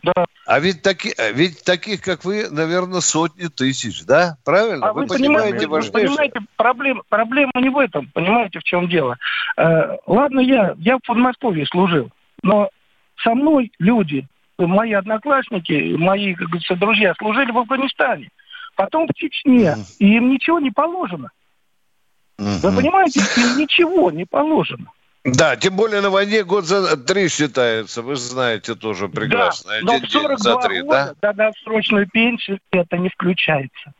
Да. 0.02 0.24
А 0.46 0.60
ведь, 0.60 0.82
таки, 0.82 1.12
а 1.16 1.30
ведь 1.30 1.62
таких, 1.64 2.00
как 2.00 2.24
вы, 2.24 2.48
наверное, 2.50 3.00
сотни 3.00 3.48
тысяч, 3.48 4.04
да? 4.04 4.36
Правильно? 4.44 4.88
А 4.88 4.92
вы, 4.92 5.02
вы 5.02 5.06
понимаете, 5.06 5.66
вы 5.66 5.82
понимаете 5.82 6.40
проблема, 6.56 7.02
проблема 7.08 7.52
не 7.56 7.68
в 7.68 7.78
этом, 7.78 8.10
понимаете, 8.12 8.60
в 8.60 8.62
чем 8.62 8.88
дело. 8.88 9.18
Э, 9.56 9.96
ладно, 10.06 10.40
я, 10.40 10.74
я 10.78 10.96
в 10.96 11.02
Подмосковье 11.06 11.66
служил, 11.66 12.10
но 12.42 12.70
со 13.22 13.34
мной 13.34 13.72
люди, 13.78 14.26
мои 14.58 14.92
одноклассники, 14.92 15.94
мои, 15.96 16.34
как 16.34 16.48
говорится, 16.48 16.76
друзья 16.76 17.14
служили 17.18 17.50
в 17.50 17.58
Афганистане, 17.58 18.30
потом 18.76 19.06
в 19.06 19.14
Чечне, 19.14 19.76
и 19.98 20.16
им 20.16 20.30
ничего 20.30 20.58
не 20.58 20.70
положено. 20.70 21.30
Вы 22.38 22.74
понимаете, 22.74 23.20
им 23.36 23.58
ничего 23.58 24.10
не 24.10 24.24
положено. 24.24 24.86
Да, 25.24 25.56
тем 25.56 25.76
более 25.76 26.00
на 26.00 26.08
войне 26.08 26.44
год 26.44 26.64
за 26.64 26.96
три 26.96 27.28
считается, 27.28 28.00
вы 28.00 28.16
знаете 28.16 28.74
тоже 28.74 29.08
прекрасно. 29.08 29.72
Да, 29.82 29.98
но 29.98 29.98
в 29.98 30.10
42 30.10 30.36
за 30.38 30.56
три, 30.66 30.80
года, 30.80 31.14
да? 31.20 31.32
да, 31.34 31.50
срочную 31.62 32.08
пенсию 32.08 32.58
это 32.70 32.96
не 32.96 33.10
включается. 33.10 33.92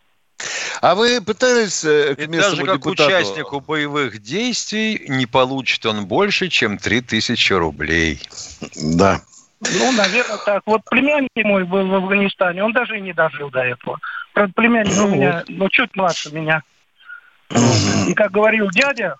А 0.80 0.94
вы 0.94 1.20
пытались 1.20 1.84
э, 1.84 2.14
к 2.14 2.26
даже 2.26 2.64
как 2.64 2.78
депутату... 2.78 3.08
участнику 3.08 3.60
боевых 3.60 4.22
действий 4.22 5.04
не 5.08 5.26
получит 5.26 5.84
он 5.84 6.06
больше, 6.06 6.48
чем 6.48 6.78
3000 6.78 7.52
рублей. 7.52 8.22
Да. 8.76 9.20
Ну, 9.60 9.92
наверное, 9.92 10.38
так. 10.38 10.62
Вот 10.64 10.80
племянник 10.88 11.30
мой 11.36 11.64
был 11.64 11.86
в 11.86 11.94
Афганистане, 11.94 12.64
он 12.64 12.72
даже 12.72 12.96
и 12.96 13.02
не 13.02 13.12
дожил 13.12 13.50
до 13.50 13.60
этого. 13.60 13.98
Правда, 14.32 14.54
племянник 14.54 14.96
ну, 14.96 15.04
у 15.04 15.10
меня, 15.10 15.44
ну, 15.48 15.68
чуть 15.68 15.94
младше 15.96 16.32
меня. 16.32 16.62
И 18.08 18.14
как 18.14 18.30
говорил 18.30 18.70
дядя, 18.70 19.16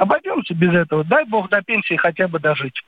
обойдемся 0.00 0.54
без 0.54 0.74
этого. 0.74 1.04
Дай 1.04 1.24
бог 1.26 1.50
до 1.50 1.62
пенсии 1.62 1.96
хотя 1.96 2.26
бы 2.26 2.40
дожить. 2.40 2.82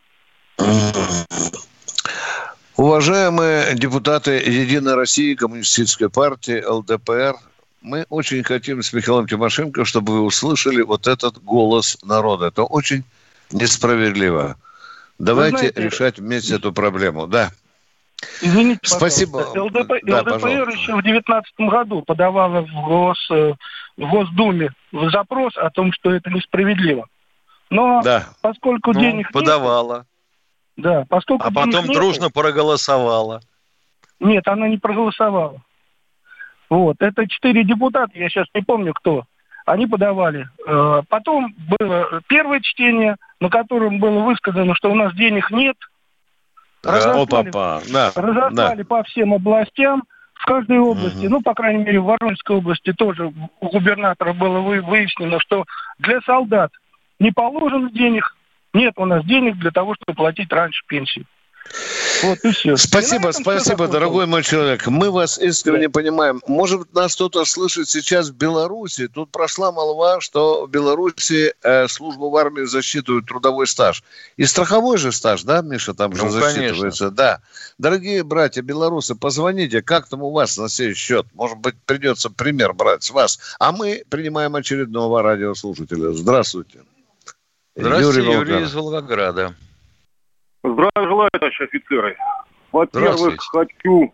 Уважаемые 2.77 3.75
депутаты 3.75 4.31
Единой 4.33 4.95
России, 4.95 5.35
Коммунистической 5.35 6.09
партии, 6.09 6.65
ЛДПР, 6.65 7.35
мы 7.83 8.07
очень 8.09 8.43
хотим 8.43 8.83
с 8.83 8.93
Михаилом 8.95 9.27
Тимошенко, 9.29 9.85
чтобы 9.85 10.15
вы 10.15 10.21
услышали 10.23 10.81
вот 10.83 11.07
этот 11.07 11.43
голос 11.43 11.99
народа. 12.03 12.47
Это 12.47 12.63
очень 12.63 13.05
несправедливо. 13.53 14.57
Давайте 15.19 15.59
знаете, 15.59 15.83
решать 15.83 16.19
вместе 16.19 16.55
эту 16.55 16.73
проблему. 16.73 17.27
Да. 17.27 17.51
Извините, 18.41 18.81
Спасибо. 18.83 19.39
ЛДП, 19.55 19.95
да, 20.03 20.21
ЛДПР 20.21 20.41
пожалуйста. 20.41 20.71
еще 20.71 20.93
в 20.93 21.03
2019 21.03 21.53
году 21.61 22.03
подавала 22.03 22.63
в, 22.63 22.73
Гос, 22.87 23.29
в 23.29 23.57
Госдуме 23.97 24.71
запрос 24.93 25.57
о 25.57 25.71
том, 25.71 25.93
что 25.93 26.11
это 26.13 26.31
несправедливо. 26.31 27.07
Но 27.71 28.03
да. 28.03 28.29
поскольку 28.43 28.93
ну, 28.93 29.01
денег 29.01 29.33
подавала. 29.33 29.97
Нет, 29.97 30.07
да, 30.77 31.05
поскольку 31.09 31.47
а 31.47 31.51
потом 31.51 31.85
нет, 31.85 31.93
дружно 31.93 32.31
проголосовала. 32.31 33.41
Нет, 34.21 34.47
она 34.47 34.69
не 34.69 34.79
проголосовала. 34.79 35.61
Вот, 36.71 36.97
это 37.01 37.29
четыре 37.29 37.65
депутата, 37.65 38.13
я 38.15 38.29
сейчас 38.29 38.47
не 38.55 38.63
помню 38.63 38.95
кто. 38.95 39.25
Они 39.67 39.87
подавали. 39.87 40.49
Э, 40.67 41.03
потом 41.09 41.55
было 41.79 42.21
первое 42.29 42.61
чтение, 42.61 43.17
на 43.41 43.49
котором 43.49 43.99
было 44.01 44.21
высказано, 44.21 44.75
что 44.75 44.91
у 44.91 44.95
нас 44.95 45.15
денег 45.15 45.51
нет. 45.51 45.77
Разослали, 46.83 47.51
да, 47.93 48.13
разослали 48.15 48.83
да. 48.83 48.85
по 48.85 49.03
всем 49.05 49.35
областям, 49.35 50.03
в 50.35 50.45
каждой 50.45 50.79
области, 50.81 51.27
угу. 51.27 51.37
ну, 51.37 51.43
по 51.43 51.55
крайней 51.55 51.85
мере, 51.85 52.01
в 52.01 52.05
Воронежской 52.05 52.57
области 52.57 52.93
тоже 52.93 53.33
у 53.61 53.69
губернатора 53.69 54.33
было 54.33 54.59
выяснено, 54.59 55.39
что 55.39 55.65
для 55.99 56.21
солдат 56.23 56.73
не 57.21 57.31
положено 57.31 57.91
денег, 57.91 58.35
нет 58.75 58.95
у 58.97 59.05
нас 59.05 59.25
денег 59.25 59.57
для 59.59 59.71
того, 59.71 59.95
чтобы 59.95 60.17
платить 60.17 60.53
раньше 60.53 60.83
пенсию. 60.89 61.27
Вот. 62.23 62.39
Спасибо, 62.79 63.33
спасибо, 63.33 63.89
дорогой 63.89 64.27
мой 64.27 64.43
человек. 64.43 64.87
Мы 64.87 65.11
вас 65.11 65.39
искренне 65.39 65.89
да. 65.89 65.93
понимаем. 65.93 66.41
Может, 66.47 66.93
нас 66.95 67.15
кто-то 67.15 67.45
слышит 67.45 67.89
сейчас 67.89 68.29
в 68.29 68.35
Беларуси. 68.35 69.09
Тут 69.09 69.31
прошла 69.31 69.73
молва, 69.73 70.21
что 70.21 70.67
в 70.67 70.71
Беларуси 70.71 71.55
э, 71.63 71.89
службу 71.89 72.31
в 72.31 72.37
армии 72.37 72.65
засчитывают 72.65 73.27
трудовой 73.27 73.67
стаж. 73.67 74.03
И 74.37 74.45
страховой 74.45 74.99
же 74.99 75.13
стаж, 75.13 75.43
да, 75.43 75.63
Миша, 75.63 75.95
там 75.95 76.15
же 76.15 76.25
ну, 76.25 76.31
засчитывается. 76.31 77.05
Конечно. 77.05 77.11
Да. 77.11 77.41
Дорогие 77.79 78.23
братья 78.23 78.63
белорусы, 78.63 79.15
позвоните, 79.15 79.83
как 79.83 80.09
там 80.09 80.23
у 80.23 80.31
вас 80.31 80.57
на 80.57 80.69
сей 80.69 80.95
счет? 80.95 81.27
Может 81.35 81.59
быть, 81.59 81.75
придется 81.87 82.31
пример 82.31 82.73
брать 82.73 83.03
с 83.03 83.11
вас. 83.11 83.39
А 83.59 83.73
мы 83.73 84.05
принимаем 84.09 84.55
очередного 84.55 85.23
радиослушателя. 85.23 86.13
Здравствуйте. 86.13 86.81
Здравствуйте, 87.75 88.21
Юрий, 88.21 88.33
Юрий 88.33 88.65
из 88.65 88.75
Волгограда. 88.75 89.55
Здравия 90.63 91.09
желаю, 91.09 91.31
товарищи 91.33 91.63
офицеры. 91.63 92.17
Во-первых, 92.71 93.37
хочу 93.51 94.13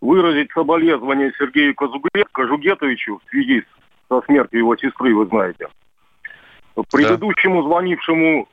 выразить 0.00 0.50
соболезнования 0.52 1.32
Сергею 1.38 1.74
Казугет, 1.74 2.28
Кожугетовичу 2.32 3.18
в 3.18 3.30
связи 3.30 3.64
со 4.08 4.20
смертью 4.22 4.58
его 4.58 4.76
сестры, 4.76 5.14
вы 5.14 5.26
знаете. 5.26 5.68
Предыдущему 6.90 7.62
звонившему, 7.62 8.48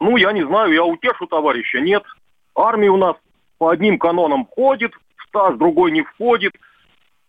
ну, 0.00 0.16
я 0.16 0.32
не 0.32 0.44
знаю, 0.46 0.72
я 0.72 0.84
утешу 0.84 1.26
товарища, 1.26 1.80
нет. 1.80 2.04
Армия 2.54 2.90
у 2.90 2.96
нас 2.96 3.16
по 3.58 3.70
одним 3.70 3.98
канонам 3.98 4.46
входит, 4.46 4.92
в 5.16 5.28
стаж 5.28 5.56
другой 5.56 5.90
не 5.90 6.02
входит. 6.02 6.52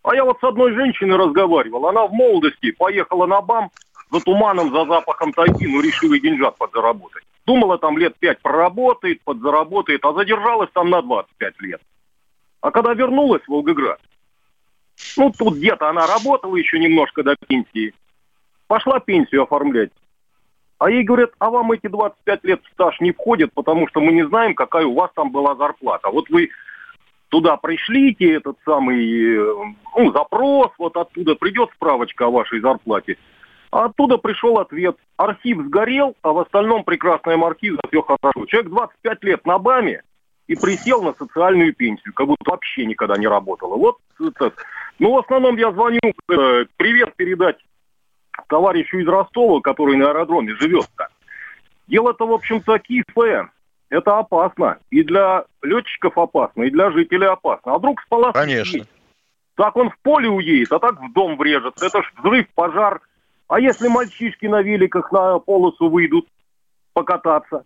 А 0.04 0.16
я 0.16 0.24
вот 0.24 0.40
с 0.40 0.44
одной 0.44 0.74
женщиной 0.74 1.16
разговаривал, 1.16 1.88
она 1.88 2.06
в 2.06 2.12
молодости 2.12 2.72
поехала 2.72 3.26
на 3.26 3.42
БАМ, 3.42 3.70
за 4.12 4.20
туманом, 4.20 4.72
за 4.72 4.86
запахом 4.86 5.32
тайги, 5.32 5.68
ну, 5.68 5.82
решила 5.82 6.20
деньжат 6.20 6.58
подзаработать. 6.58 7.24
Думала, 7.46 7.78
там 7.78 7.98
лет 7.98 8.16
пять 8.20 8.42
проработает, 8.42 9.22
подзаработает, 9.24 10.06
а 10.06 10.14
задержалась 10.14 10.70
там 10.74 10.90
на 10.90 11.02
25 11.02 11.62
лет. 11.62 11.82
А 12.62 12.72
когда 12.72 12.94
вернулась 12.94 13.42
в 13.44 13.50
Волгоград, 13.50 14.00
ну, 15.18 15.32
тут 15.38 15.56
где-то 15.56 15.90
она 15.90 16.06
работала 16.06 16.56
еще 16.56 16.80
немножко 16.80 17.24
до 17.24 17.36
пенсии, 17.48 17.94
пошла 18.68 19.00
пенсию 19.00 19.44
оформлять. 19.44 19.92
А 20.78 20.90
ей 20.90 21.04
говорят, 21.04 21.32
а 21.40 21.50
вам 21.50 21.72
эти 21.72 21.88
25 21.88 22.44
лет 22.44 22.62
стаж 22.74 23.00
не 23.02 23.12
входит, 23.12 23.54
потому 23.54 23.88
что 23.88 24.02
мы 24.02 24.14
не 24.14 24.26
знаем, 24.26 24.56
какая 24.56 24.86
у 24.86 24.94
вас 24.94 25.12
там 25.16 25.32
была 25.32 25.56
зарплата. 25.56 26.10
Вот 26.10 26.30
вы 26.30 26.50
туда 27.30 27.56
пришлите 27.58 28.34
этот 28.34 28.58
самый 28.66 29.00
э, 29.00 29.74
ну, 29.96 30.12
запрос, 30.12 30.72
вот 30.78 30.98
оттуда 30.98 31.36
придет 31.36 31.70
справочка 31.76 32.26
о 32.26 32.32
вашей 32.32 32.60
зарплате. 32.60 33.18
Оттуда 33.72 34.18
пришел 34.18 34.60
ответ. 34.60 34.98
Архив 35.16 35.60
сгорел, 35.66 36.16
а 36.22 36.34
в 36.34 36.40
остальном 36.40 36.84
прекрасная 36.84 37.38
маркиза, 37.38 37.80
все 37.88 38.02
хорошо. 38.02 38.46
Человек 38.46 38.70
25 38.70 39.24
лет 39.24 39.46
на 39.46 39.58
БАМе 39.60 40.04
и 40.48 40.56
присел 40.56 41.02
на 41.02 41.14
социальную 41.14 41.74
пенсию, 41.74 42.14
как 42.14 42.28
будто 42.28 42.52
вообще 42.52 42.86
никогда 42.86 43.16
не 43.18 43.28
работала. 43.28 43.78
Вот 43.78 43.98
это. 44.20 44.52
Ну, 45.00 45.14
в 45.14 45.20
основном 45.20 45.56
я 45.56 45.72
звоню 45.72 46.02
э, 46.04 46.66
привет 46.76 47.16
передать 47.16 47.58
товарищу 48.50 49.00
из 49.00 49.08
Ростова, 49.08 49.62
который 49.62 49.96
на 49.96 50.10
аэродроме 50.10 50.54
живет-то. 50.56 51.08
Дело-то, 51.88 52.28
в 52.28 52.34
общем-то, 52.34 52.78
кифе. 52.80 53.48
Это 53.90 54.20
опасно. 54.20 54.80
И 54.90 55.04
для 55.04 55.46
летчиков 55.62 56.18
опасно, 56.18 56.64
и 56.64 56.70
для 56.70 56.92
жителей 56.92 57.28
опасно. 57.28 57.74
А 57.74 57.78
вдруг 57.78 58.02
с 58.02 58.34
Конечно. 58.34 58.86
Так 59.56 59.78
он 59.78 59.90
в 59.90 59.98
поле 60.00 60.30
уедет, 60.30 60.72
а 60.74 60.80
так 60.80 61.02
в 61.02 61.14
дом 61.14 61.38
врежется. 61.38 61.86
Это 61.86 62.02
ж 62.02 62.14
взрыв, 62.18 62.48
пожар– 62.54 63.00
а 63.52 63.60
если 63.60 63.90
мальчишки 63.90 64.46
на 64.46 64.62
великах 64.62 65.12
на 65.12 65.38
полосу 65.40 65.90
выйдут 65.90 66.26
покататься? 66.94 67.66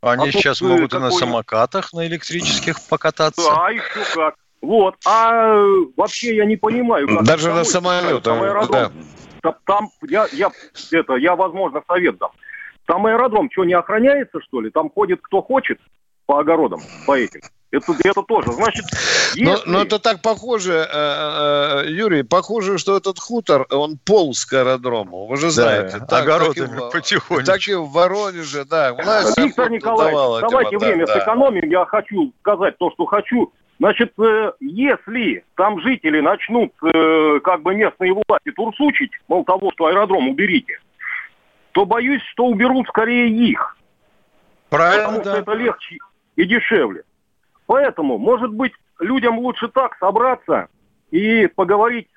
Они 0.00 0.28
а 0.28 0.32
сейчас 0.32 0.60
тут, 0.60 0.68
могут 0.68 0.94
и 0.94 0.98
на 0.98 1.10
самокатах, 1.10 1.92
на 1.92 2.06
электрических 2.06 2.76
покататься. 2.88 3.42
Да, 3.42 3.68
еще 3.70 4.14
как. 4.14 4.36
Вот. 4.62 4.94
А 5.04 5.56
вообще 5.96 6.36
я 6.36 6.44
не 6.44 6.56
понимаю. 6.56 7.08
Как 7.08 7.24
Даже 7.24 7.52
на 7.52 7.64
самолетах. 7.64 8.70
Да. 8.70 8.92
Там 9.66 9.88
я, 10.08 10.28
я, 10.30 10.52
это, 10.92 11.14
я, 11.16 11.34
возможно, 11.34 11.82
совет 11.88 12.16
дам. 12.18 12.30
Там 12.86 13.04
аэродром 13.06 13.50
что, 13.50 13.64
не 13.64 13.74
охраняется, 13.74 14.40
что 14.40 14.60
ли? 14.60 14.70
Там 14.70 14.88
ходит 14.88 15.20
кто 15.20 15.42
хочет 15.42 15.80
по 16.26 16.38
огородам, 16.38 16.80
по 17.06 17.18
этим. 17.18 17.40
Это, 17.74 17.92
это 18.04 18.22
тоже. 18.22 18.52
Значит, 18.52 18.84
если... 19.34 19.44
но, 19.44 19.58
но 19.66 19.82
это 19.82 19.98
так 19.98 20.22
похоже, 20.22 20.72
э, 20.72 21.84
э, 21.84 21.90
Юрий, 21.90 22.22
похоже, 22.22 22.78
что 22.78 22.96
этот 22.96 23.18
хутор, 23.18 23.66
он 23.70 23.98
полз 24.04 24.44
к 24.46 24.52
аэродрому. 24.52 25.26
Вы 25.26 25.36
же 25.36 25.50
знаете. 25.50 25.98
Да, 25.98 26.06
так, 26.06 26.22
огородами 26.22 26.78
так 26.78 26.88
и, 26.88 26.92
потихоньку. 26.92 27.44
Так 27.44 27.68
и 27.68 27.74
в 27.74 27.90
Воронеже, 27.90 28.64
да. 28.64 28.94
Власть 28.94 29.36
Виктор 29.38 29.70
Николаевич, 29.70 30.48
давайте 30.48 30.78
время 30.78 31.06
да. 31.06 31.14
сэкономим. 31.14 31.68
Я 31.68 31.84
хочу 31.84 32.32
сказать 32.40 32.78
то, 32.78 32.90
что 32.92 33.06
хочу. 33.06 33.52
Значит, 33.80 34.12
э, 34.18 34.52
если 34.60 35.44
там 35.56 35.80
жители 35.80 36.20
начнут, 36.20 36.72
э, 36.82 37.40
как 37.42 37.62
бы 37.62 37.74
местные 37.74 38.12
власти 38.12 38.52
турсучить, 38.52 39.10
мол 39.26 39.44
того, 39.44 39.72
что 39.72 39.86
аэродром 39.86 40.28
уберите, 40.28 40.78
то 41.72 41.84
боюсь, 41.84 42.22
что 42.32 42.46
уберут 42.46 42.86
скорее 42.88 43.28
их. 43.28 43.76
Правильно. 44.68 45.06
Потому 45.06 45.20
что 45.22 45.36
это 45.36 45.52
легче 45.54 45.98
и 46.36 46.44
дешевле. 46.44 47.02
Поэтому, 47.66 48.18
может 48.18 48.52
быть, 48.52 48.72
людям 49.00 49.38
лучше 49.38 49.68
так 49.68 49.96
собраться 49.98 50.68
и 51.10 51.46
поговорить 51.46 52.08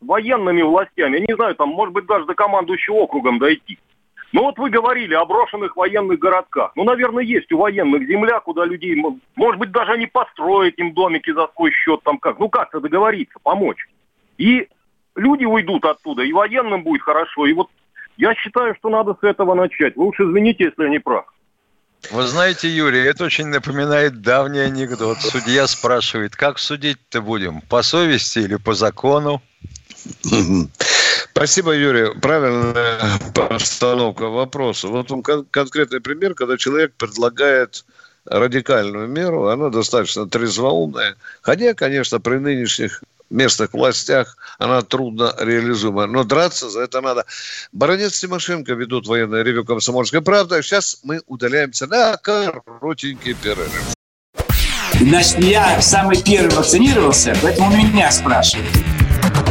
с 0.00 0.06
военными 0.06 0.62
властями. 0.62 1.18
Я 1.18 1.24
не 1.28 1.34
знаю, 1.34 1.54
там, 1.54 1.70
может 1.70 1.92
быть, 1.92 2.06
даже 2.06 2.26
до 2.26 2.34
командующего 2.34 2.94
округом 2.94 3.38
дойти. 3.38 3.78
Ну 4.32 4.42
вот 4.42 4.58
вы 4.58 4.70
говорили 4.70 5.14
о 5.14 5.24
брошенных 5.24 5.76
военных 5.76 6.18
городках. 6.18 6.72
Ну, 6.74 6.84
наверное, 6.84 7.22
есть 7.22 7.50
у 7.52 7.58
военных 7.58 8.06
земля, 8.06 8.40
куда 8.40 8.64
людей, 8.64 9.00
может 9.36 9.58
быть, 9.58 9.70
даже 9.70 9.92
они 9.92 10.06
построят 10.06 10.78
им 10.78 10.92
домики 10.92 11.32
за 11.32 11.48
свой 11.54 11.70
счет, 11.70 12.02
там 12.02 12.18
как. 12.18 12.38
Ну 12.38 12.48
как-то 12.48 12.80
договориться, 12.80 13.38
помочь. 13.42 13.88
И 14.36 14.68
люди 15.14 15.44
уйдут 15.44 15.84
оттуда, 15.84 16.22
и 16.22 16.32
военным 16.32 16.82
будет 16.82 17.02
хорошо. 17.02 17.46
И 17.46 17.52
вот 17.52 17.68
я 18.16 18.34
считаю, 18.34 18.74
что 18.74 18.88
надо 18.88 19.16
с 19.20 19.24
этого 19.24 19.54
начать. 19.54 19.96
Вы 19.96 20.08
уж 20.08 20.20
извините, 20.20 20.64
если 20.64 20.82
я 20.82 20.90
не 20.90 20.98
прав. 20.98 21.26
Вы 22.10 22.26
знаете, 22.26 22.68
Юрий, 22.68 23.00
это 23.00 23.24
очень 23.24 23.46
напоминает 23.46 24.22
давний 24.22 24.60
анекдот. 24.60 25.18
Судья 25.20 25.66
спрашивает, 25.66 26.36
как 26.36 26.58
судить-то 26.58 27.20
будем, 27.20 27.60
по 27.62 27.82
совести 27.82 28.40
или 28.40 28.56
по 28.56 28.74
закону? 28.74 29.42
Спасибо, 31.30 31.72
Юрий. 31.72 32.18
Правильная 32.20 33.18
постановка 33.34 34.28
вопроса. 34.28 34.88
Вот 34.88 35.10
он 35.10 35.22
конкретный 35.22 36.00
пример, 36.00 36.34
когда 36.34 36.56
человек 36.56 36.92
предлагает 36.94 37.84
радикальную 38.24 39.08
меру, 39.08 39.48
она 39.48 39.68
достаточно 39.68 40.28
трезвоумная. 40.28 41.16
Хотя, 41.42 41.74
конечно, 41.74 42.20
при 42.20 42.36
нынешних 42.36 43.02
местных 43.30 43.72
властях 43.72 44.36
она 44.58 44.82
трудно 44.82 45.34
реализуема. 45.38 46.06
Но 46.06 46.24
драться 46.24 46.70
за 46.70 46.80
это 46.80 47.00
надо. 47.00 47.24
Баронец 47.72 48.18
Тимошенко 48.18 48.72
ведут 48.74 49.06
военное 49.06 49.42
ревю 49.42 49.64
«Комсомольская 49.64 50.20
правда». 50.20 50.62
Сейчас 50.62 51.00
мы 51.02 51.20
удаляемся 51.26 51.86
на 51.86 52.16
коротенький 52.16 53.34
перерыв. 53.34 53.94
Значит, 55.00 55.38
я 55.40 55.80
самый 55.82 56.22
первый 56.22 56.54
вакцинировался, 56.54 57.36
поэтому 57.42 57.76
меня 57.76 58.10
спрашивают. 58.10 58.68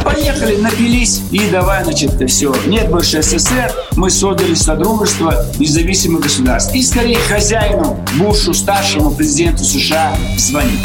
Поехали, 0.04 0.56
напились 0.56 1.20
и 1.30 1.50
давай, 1.50 1.84
значит, 1.84 2.12
все. 2.30 2.54
Нет 2.66 2.88
больше 2.90 3.22
СССР, 3.22 3.72
мы 3.96 4.10
создали 4.10 4.54
Содружество 4.54 5.46
независимых 5.58 6.22
государств. 6.22 6.74
И 6.74 6.82
скорее 6.82 7.18
хозяину 7.18 8.04
Бушу, 8.16 8.54
старшему 8.54 9.14
президенту 9.14 9.64
США, 9.64 10.16
звонить. 10.38 10.84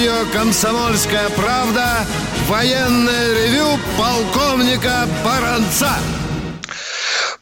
Радио 0.00 0.32
«Комсомольская 0.32 1.28
правда» 1.30 2.06
военное 2.48 3.34
ревю 3.34 3.78
полковника 3.98 5.06
Баранца. 5.22 5.90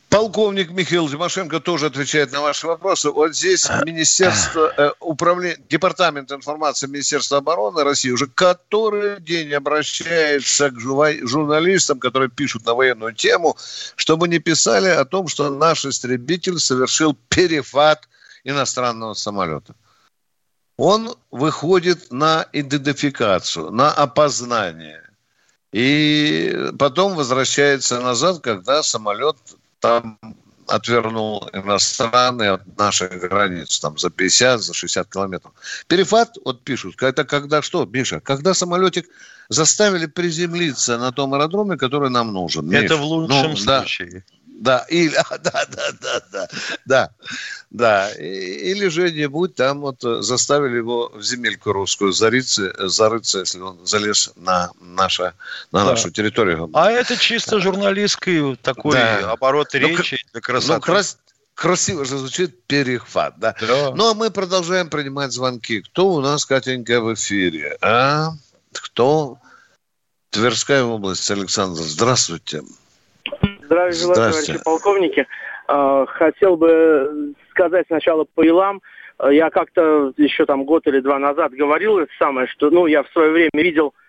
Полковник 0.09 0.73
Михаил 0.73 1.09
Тимошенко 1.09 1.61
тоже 1.61 1.87
отвечает 1.87 2.33
на 2.33 2.41
ваши 2.41 2.67
вопросы. 2.67 3.11
Вот 3.11 3.37
здесь 3.37 3.69
Министерство 3.85 4.73
э, 4.77 4.91
управления, 4.99 5.59
Департамент 5.69 6.33
информации 6.33 6.89
Министерства 6.89 7.39
обороны 7.39 7.85
России 7.85 8.11
уже 8.11 8.27
который 8.27 9.21
день 9.21 9.55
обращается 9.55 10.71
к 10.71 10.81
журналистам, 10.81 12.01
которые 12.01 12.29
пишут 12.29 12.67
на 12.67 12.75
военную 12.75 13.15
тему, 13.15 13.57
чтобы 13.95 14.27
не 14.27 14.41
писали 14.41 14.89
о 14.89 15.05
том, 15.05 15.29
что 15.29 15.49
наш 15.49 15.85
истребитель 15.85 16.59
совершил 16.59 17.17
перехват 17.29 18.09
иностранного 18.43 19.15
самолета. 19.15 19.77
Он 20.79 21.17
выходит 21.33 22.13
на 22.13 22.47
идентификацию, 22.53 23.71
на 23.73 23.93
опознание. 23.93 25.03
И 25.73 26.57
потом 26.79 27.17
возвращается 27.17 28.01
назад, 28.01 28.41
когда 28.41 28.83
самолет 28.83 29.37
там 29.81 30.19
отвернул 30.69 31.49
иностранный 31.53 32.51
от 32.51 32.79
наших 32.79 33.19
границ, 33.21 33.81
там 33.81 33.99
за 33.99 34.11
50, 34.11 34.61
за 34.61 34.73
60 34.73 35.13
километров. 35.13 35.53
Перефат, 35.89 36.37
вот 36.45 36.63
пишут, 36.63 37.03
это 37.03 37.25
когда 37.25 37.61
что, 37.61 37.85
Миша? 37.85 38.21
Когда 38.21 38.55
самолетик 38.55 39.09
заставили 39.49 40.07
приземлиться 40.07 40.97
на 40.99 41.11
том 41.11 41.35
аэродроме, 41.35 41.77
который 41.77 42.11
нам 42.11 42.33
нужен. 42.33 42.71
Это 42.71 42.95
Миш. 42.95 43.03
в 43.03 43.05
лучшем 43.05 43.51
ну, 43.51 43.57
случае. 43.57 44.25
Да. 44.29 44.38
Да, 44.59 44.85
или, 44.89 45.15
да, 45.31 45.39
да, 45.41 45.93
да, 46.01 46.21
да, 46.33 46.49
да, 46.85 47.11
да. 47.71 48.11
Или 48.15 48.89
же 48.89 49.11
нибудь 49.13 49.55
там 49.55 49.81
вот 49.81 50.01
заставили 50.01 50.77
его 50.79 51.11
в 51.15 51.23
земельку 51.23 51.73
русскую 51.73 52.13
зарыться, 52.13 52.73
зарыться 52.89 53.39
если 53.41 53.61
он 53.61 53.87
залез 53.87 54.33
на, 54.37 54.71
наше, 54.81 55.33
на 55.71 55.85
да. 55.85 55.91
нашу 55.93 56.11
территорию. 56.11 56.71
А 56.73 56.91
это 56.91 57.17
чисто 57.17 57.61
журналистский 57.61 58.57
такой 58.57 58.95
да. 58.95 59.31
оборот 59.31 59.69
ну, 59.73 59.79
речи 59.79 60.19
ну, 60.25 60.31
для 60.33 60.41
красоты. 60.41 60.75
Ну, 60.75 60.81
крас, 60.81 61.19
красиво 61.55 62.05
же 62.05 62.19
звучит 62.19 62.65
перехват, 62.65 63.39
да? 63.39 63.55
да. 63.61 63.93
Ну, 63.95 64.11
а 64.11 64.15
мы 64.15 64.31
продолжаем 64.31 64.91
принимать 64.91 65.33
звонки. 65.33 65.83
Кто 65.83 66.09
у 66.09 66.21
нас, 66.21 66.45
Катенька, 66.45 67.01
в 67.01 67.15
эфире? 67.15 67.79
А? 67.81 68.31
Кто? 68.73 69.39
Тверская 70.31 70.83
область, 70.83 71.31
Александр, 71.31 71.81
здравствуйте. 71.81 72.63
Здравия 73.69 73.93
желаю, 73.93 74.33
товарищи 74.33 74.59
полковники. 74.65 75.27
А, 75.67 76.07
хотел 76.07 76.57
бы 76.57 77.35
сказать 77.51 77.85
сначала 77.89 78.25
по 78.25 78.43
илам. 78.43 78.81
Я 79.31 79.51
как-то 79.51 80.15
еще 80.17 80.47
там 80.47 80.65
год 80.65 80.87
или 80.87 81.01
два 81.01 81.19
назад 81.19 81.53
говорил 81.53 81.99
это 81.99 82.11
самое, 82.19 82.47
что 82.47 82.71
ну, 82.71 82.87
я 82.87 83.03
в 83.03 83.11
свое 83.11 83.31
время 83.31 83.51
видел 83.53 83.93
а, 83.93 84.08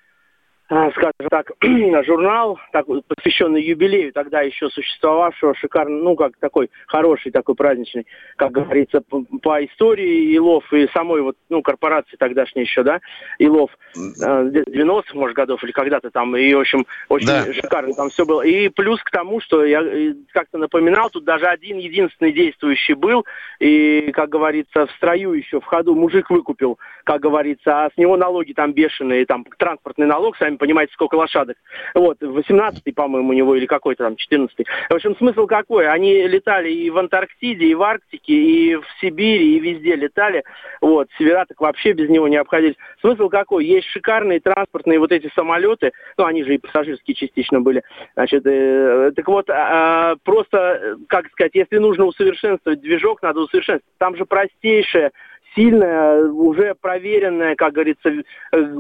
скажем 0.70 1.30
так, 1.32 1.51
журнал, 2.05 2.59
так, 2.72 2.86
посвященный 3.07 3.63
юбилею 3.63 4.13
тогда 4.13 4.41
еще 4.41 4.70
существовавшего, 4.70 5.55
шикарный, 5.55 6.01
ну, 6.01 6.15
как 6.15 6.38
такой 6.38 6.70
хороший, 6.86 7.32
такой 7.32 7.55
праздничный, 7.55 8.05
как 8.36 8.51
говорится, 8.51 9.01
по, 9.01 9.24
по 9.41 9.65
истории 9.65 10.32
Илов 10.36 10.72
и 10.72 10.88
самой 10.93 11.22
вот, 11.22 11.38
ну, 11.49 11.63
корпорации 11.63 12.17
тогдашней 12.17 12.63
еще, 12.63 12.84
да, 12.84 12.99
Илов, 13.39 13.72
90-х, 13.95 15.09
а, 15.11 15.15
может, 15.15 15.36
годов 15.36 15.63
или 15.63 15.72
когда-то 15.72 16.11
там, 16.11 16.38
и, 16.38 16.53
в 16.53 16.59
общем, 16.59 16.86
очень 17.09 17.28
да. 17.28 17.51
шикарно 17.51 17.93
там 17.95 18.09
все 18.09 18.26
было. 18.26 18.43
И 18.43 18.70
плюс 18.70 19.01
к 19.01 19.09
тому, 19.09 19.41
что 19.41 19.65
я 19.65 19.82
э, 19.82 20.13
как-то 20.32 20.59
напоминал, 20.59 21.09
тут 21.09 21.24
даже 21.24 21.47
один 21.47 21.78
единственный 21.78 22.32
действующий 22.32 22.93
был, 22.93 23.26
и, 23.59 24.11
как 24.13 24.30
говорится, 24.30 24.86
в 24.86 24.91
строю 24.91 25.34
еще, 25.34 25.59
в 25.59 25.65
ходу 25.65 25.95
мужик 25.95 26.30
выкупил, 26.30 26.78
как 27.05 27.22
говорится, 27.22 27.86
а 27.86 27.89
с 27.91 27.97
него 27.97 28.17
налоги 28.17 28.53
там 28.53 28.72
бешеные, 28.74 29.26
там, 29.26 29.45
транспортный 29.57 30.05
налог, 30.05 30.38
сами 30.38 30.59
понимаете, 30.60 30.93
сколько 30.93 31.16
лошадок. 31.16 31.57
Вот, 31.95 32.22
18-й, 32.22 32.93
по-моему, 32.93 33.30
у 33.30 33.34
него, 33.34 33.55
или 33.55 33.66
какой-то 33.66 34.03
там, 34.03 34.14
14-й. 34.14 34.66
В 34.89 34.93
общем, 34.93 35.16
смысл 35.16 35.47
какой? 35.47 35.88
Они 35.88 36.28
летали 36.28 36.72
и 36.72 36.89
в 36.89 36.97
Антарктиде, 36.97 37.66
и 37.66 37.74
в 37.74 37.82
Арктике, 37.82 38.34
и 38.34 38.76
в 38.76 38.84
Сибири, 39.01 39.55
и 39.55 39.60
везде 39.60 39.95
летали. 39.95 40.43
Вот, 40.82 41.07
севера 41.18 41.45
так 41.47 41.60
вообще 41.60 41.93
без 41.93 42.10
него 42.10 42.28
не 42.28 42.38
обходились. 42.38 42.76
Смысл 43.01 43.30
какой? 43.30 43.66
Есть 43.66 43.88
шикарные 43.88 44.39
транспортные 44.39 44.99
вот 44.99 45.12
эти 45.12 45.32
самолеты, 45.34 45.91
ну, 46.18 46.26
они 46.26 46.43
же 46.43 46.55
и 46.55 46.57
пассажирские 46.60 47.16
частично 47.16 47.62
были. 47.62 47.84
Значит, 48.14 48.45
э, 48.45 49.12
так 49.16 49.28
вот, 49.28 49.49
а, 49.49 50.16
просто, 50.24 50.97
как 51.07 51.28
сказать, 51.32 51.55
если 51.55 51.78
нужно 51.78 52.05
усовершенствовать 52.05 52.82
движок, 52.82 53.22
надо 53.22 53.41
усовершенствовать. 53.41 53.97
Там 53.97 54.16
же 54.16 54.26
простейшее 54.26 55.12
сильная, 55.60 56.24
уже 56.24 56.74
проверенная, 56.74 57.55
как 57.55 57.74
говорится, 57.74 58.10
э, 58.10 58.24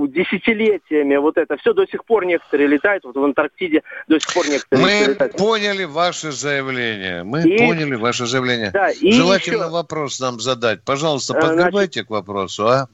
десятилетиями. 0.07 1.17
Вот 1.17 1.37
это 1.37 1.57
все 1.57 1.73
до 1.73 1.85
сих 1.85 2.05
пор 2.05 2.25
некоторые 2.25 2.67
летают, 2.67 3.03
вот 3.03 3.15
в 3.15 3.23
Антарктиде 3.23 3.83
до 4.07 4.19
сих 4.19 4.33
пор 4.33 4.47
некоторые 4.47 4.85
Мы 4.85 5.11
летают. 5.11 5.35
поняли 5.35 5.83
ваше 5.83 6.31
заявление. 6.31 7.23
Мы 7.23 7.43
и... 7.43 7.57
поняли 7.57 7.95
ваше 7.95 8.25
заявление. 8.25 8.71
Да, 8.71 8.89
и 8.91 9.11
Желательно 9.11 9.63
еще... 9.63 9.69
вопрос 9.71 10.19
нам 10.19 10.39
задать. 10.39 10.83
Пожалуйста, 10.85 11.37
э, 11.37 11.41
подготовьте 11.41 11.99
Значит... 11.99 12.07
к 12.07 12.09
вопросу, 12.11 12.67
а? 12.67 12.87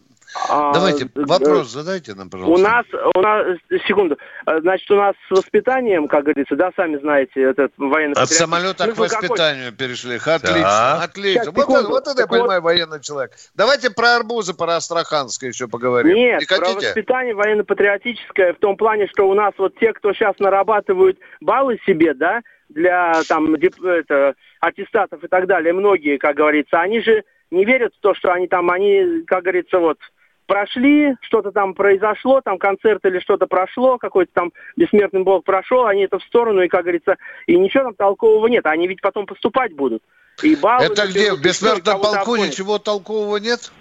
А, 0.50 0.74
Давайте 0.74 1.10
вопрос 1.16 1.72
задайте 1.72 2.14
нам, 2.14 2.30
пожалуйста. 2.30 2.62
У 2.62 2.64
нас, 2.64 2.86
у 3.16 3.22
нас, 3.22 3.58
секунду, 3.88 4.18
значит, 4.46 4.90
у 4.92 4.96
нас 4.96 5.16
с 5.28 5.32
воспитанием, 5.32 6.08
как 6.08 6.24
говорится, 6.24 6.56
да, 6.56 6.72
сами 6.76 6.98
знаете, 6.98 7.42
этот 7.42 7.72
военный 7.78 8.14
От 8.14 8.30
самолета 8.30 8.92
к 8.92 8.98
воспитанию 8.98 9.72
какой? 9.72 9.88
перешли. 9.88 10.16
Отлично, 10.18 10.62
да. 10.62 11.04
отлично. 11.04 11.44
Сейчас, 11.44 11.54
вот, 11.54 11.70
это, 11.70 11.88
вот 11.88 12.08
это 12.08 12.22
я 12.22 12.28
понимаю, 12.28 12.62
вот... 12.62 12.70
военный 12.70 13.02
человек. 13.02 13.32
Давайте 13.56 13.90
про 13.90 14.18
арбузы, 14.18 14.54
про 14.54 14.76
Астраханское 14.76 15.50
еще 15.50 15.68
поговорим. 15.68 16.16
Нет, 16.16 16.42
Не 16.42 16.46
про 16.46 16.74
воспитание 16.74 17.34
военно-патриотическое 17.34 18.54
в 18.54 18.58
том 18.58 18.76
плане, 18.76 19.08
что 19.08 19.30
у 19.30 19.34
нас 19.34 19.54
вот 19.58 19.78
те, 19.80 19.94
кто 19.94 20.14
сейчас 20.14 20.38
нарабатывают 20.40 21.18
баллы 21.40 21.80
себе, 21.86 22.14
да, 22.14 22.42
для 22.70 23.22
там 23.28 23.56
это, 23.56 24.36
аттестатов 24.60 25.24
и 25.24 25.28
так 25.28 25.48
далее, 25.48 25.74
многие, 25.74 26.18
как 26.18 26.36
говорится, 26.36 26.82
они 26.82 27.02
же 27.02 27.24
не 27.52 27.64
верят 27.64 27.94
в 27.96 28.02
то, 28.02 28.14
что 28.16 28.32
они 28.34 28.48
там, 28.48 28.70
они, 28.72 29.24
как 29.28 29.44
говорится, 29.44 29.80
вот, 29.80 29.98
прошли, 30.46 31.16
что-то 31.22 31.52
там 31.52 31.74
произошло, 31.74 32.42
там 32.42 32.58
концерт 32.58 33.06
или 33.06 33.20
что-то 33.20 33.48
прошло, 33.48 33.98
какой-то 33.98 34.32
там 34.34 34.54
бессмертный 34.76 35.24
бог 35.24 35.44
прошел, 35.44 35.86
они 35.86 36.04
это 36.04 36.20
в 36.20 36.24
сторону, 36.24 36.62
и, 36.62 36.68
как 36.68 36.84
говорится, 36.84 37.18
и 37.48 37.58
ничего 37.58 37.86
там 37.86 37.96
толкового 37.96 38.48
нет. 38.48 38.66
Они 38.66 38.88
ведь 38.88 39.02
потом 39.02 39.26
поступать 39.26 39.74
будут. 39.74 40.04
И 40.44 40.56
баллы, 40.56 40.86
это 40.86 41.08
где? 41.08 41.34
В 41.34 41.42
бессмертном 41.42 42.02
полку 42.02 42.36
ничего 42.36 42.78
толкового 42.78 43.38
нет? 43.38 43.72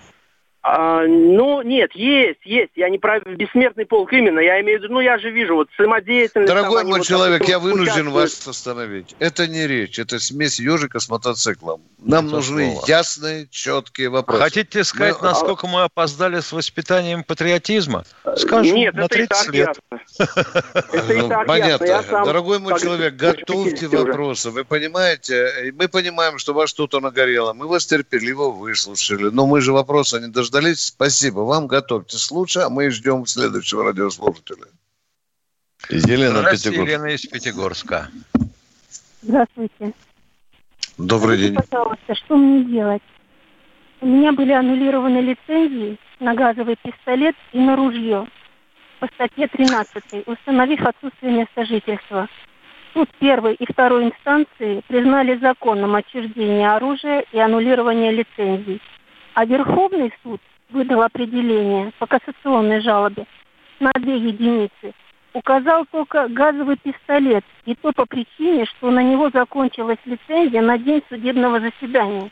А, 0.66 1.06
ну, 1.06 1.60
нет, 1.60 1.92
есть, 1.94 2.40
есть. 2.42 2.70
Я 2.74 2.88
не 2.88 2.96
про 2.96 3.20
бессмертный 3.20 3.84
полк 3.84 4.10
именно. 4.14 4.40
Я 4.40 4.62
имею 4.62 4.80
в 4.80 4.82
виду, 4.82 4.94
ну, 4.94 5.00
я 5.00 5.18
же 5.18 5.30
вижу, 5.30 5.56
вот 5.56 5.68
самодеятельность... 5.76 6.48
Дорогой 6.48 6.80
там, 6.80 6.88
мой 6.88 7.00
вот, 7.00 7.06
человек, 7.06 7.46
я 7.46 7.58
вынужден 7.58 8.08
вас 8.08 8.48
остановить. 8.48 9.14
Это 9.18 9.46
не 9.46 9.66
речь, 9.66 9.98
это 9.98 10.18
смесь 10.18 10.58
ежика 10.58 11.00
с 11.00 11.10
мотоциклом. 11.10 11.82
Нам 11.98 12.26
это 12.26 12.36
нужны 12.36 12.72
слово. 12.72 12.86
ясные, 12.86 13.46
четкие 13.50 14.08
вопросы. 14.08 14.42
Хотите 14.42 14.84
сказать, 14.84 15.16
мы... 15.20 15.28
насколько 15.28 15.66
мы 15.66 15.82
опоздали 15.82 16.40
с 16.40 16.50
воспитанием 16.50 17.24
патриотизма? 17.24 18.04
Скажу, 18.34 18.74
Нет, 18.74 18.94
на 18.94 19.06
30 19.08 19.48
лет. 19.50 19.78
Ну, 20.18 21.28
понятно. 21.46 22.24
Дорогой 22.24 22.58
мой 22.58 22.80
человек, 22.80 23.16
готовьте 23.16 23.86
вопросы. 23.86 24.50
Вы 24.50 24.64
понимаете, 24.64 25.72
мы 25.78 25.88
понимаем, 25.88 26.38
что 26.38 26.54
вас 26.54 26.70
что-то 26.70 27.00
нагорело. 27.00 27.52
Мы 27.52 27.68
вас 27.68 27.84
терпеливо 27.84 28.48
выслушали. 28.48 29.24
Но 29.24 29.46
мы 29.46 29.60
же 29.60 29.74
вопросы 29.74 30.20
не 30.20 30.28
дождались 30.28 30.53
дождались. 30.54 30.86
Спасибо. 30.86 31.40
Вам 31.40 31.66
готовьтесь 31.66 32.30
лучше, 32.30 32.60
а 32.60 32.68
мы 32.68 32.90
ждем 32.90 33.26
следующего 33.26 33.84
радиослушателя. 33.84 34.66
Елена 35.90 36.38
Здравствуйте, 36.38 36.80
Елена 36.80 37.06
из 37.06 37.26
Пятигорска. 37.26 38.08
Здравствуйте. 39.22 39.92
Добрый 40.96 41.36
Скажите, 41.36 41.48
день. 41.48 41.56
пожалуйста, 41.68 42.14
что 42.14 42.36
мне 42.36 42.64
делать? 42.64 43.02
У 44.00 44.06
меня 44.06 44.32
были 44.32 44.52
аннулированы 44.52 45.18
лицензии 45.18 45.98
на 46.20 46.34
газовый 46.34 46.76
пистолет 46.82 47.34
и 47.52 47.58
на 47.58 47.74
ружье 47.76 48.28
по 49.00 49.06
статье 49.08 49.48
13, 49.48 50.26
установив 50.26 50.86
отсутствие 50.86 51.32
места 51.32 51.64
жительства. 51.64 52.28
Суд 52.92 53.08
первой 53.18 53.54
и 53.54 53.70
второй 53.70 54.04
инстанции 54.04 54.82
признали 54.86 55.36
законным 55.38 55.96
отчуждение 55.96 56.70
оружия 56.70 57.24
и 57.32 57.38
аннулирование 57.38 58.12
лицензий. 58.12 58.80
А 59.34 59.44
Верховный 59.44 60.12
суд 60.22 60.40
выдал 60.70 61.02
определение 61.02 61.92
по 61.98 62.06
кассационной 62.06 62.80
жалобе 62.80 63.26
на 63.80 63.92
две 63.94 64.16
единицы. 64.16 64.94
Указал 65.32 65.84
только 65.90 66.28
газовый 66.28 66.76
пистолет, 66.76 67.44
и 67.64 67.74
то 67.74 67.90
по 67.92 68.06
причине, 68.06 68.66
что 68.66 68.90
на 68.92 69.02
него 69.02 69.30
закончилась 69.30 69.98
лицензия 70.04 70.62
на 70.62 70.78
день 70.78 71.02
судебного 71.08 71.58
заседания. 71.60 72.30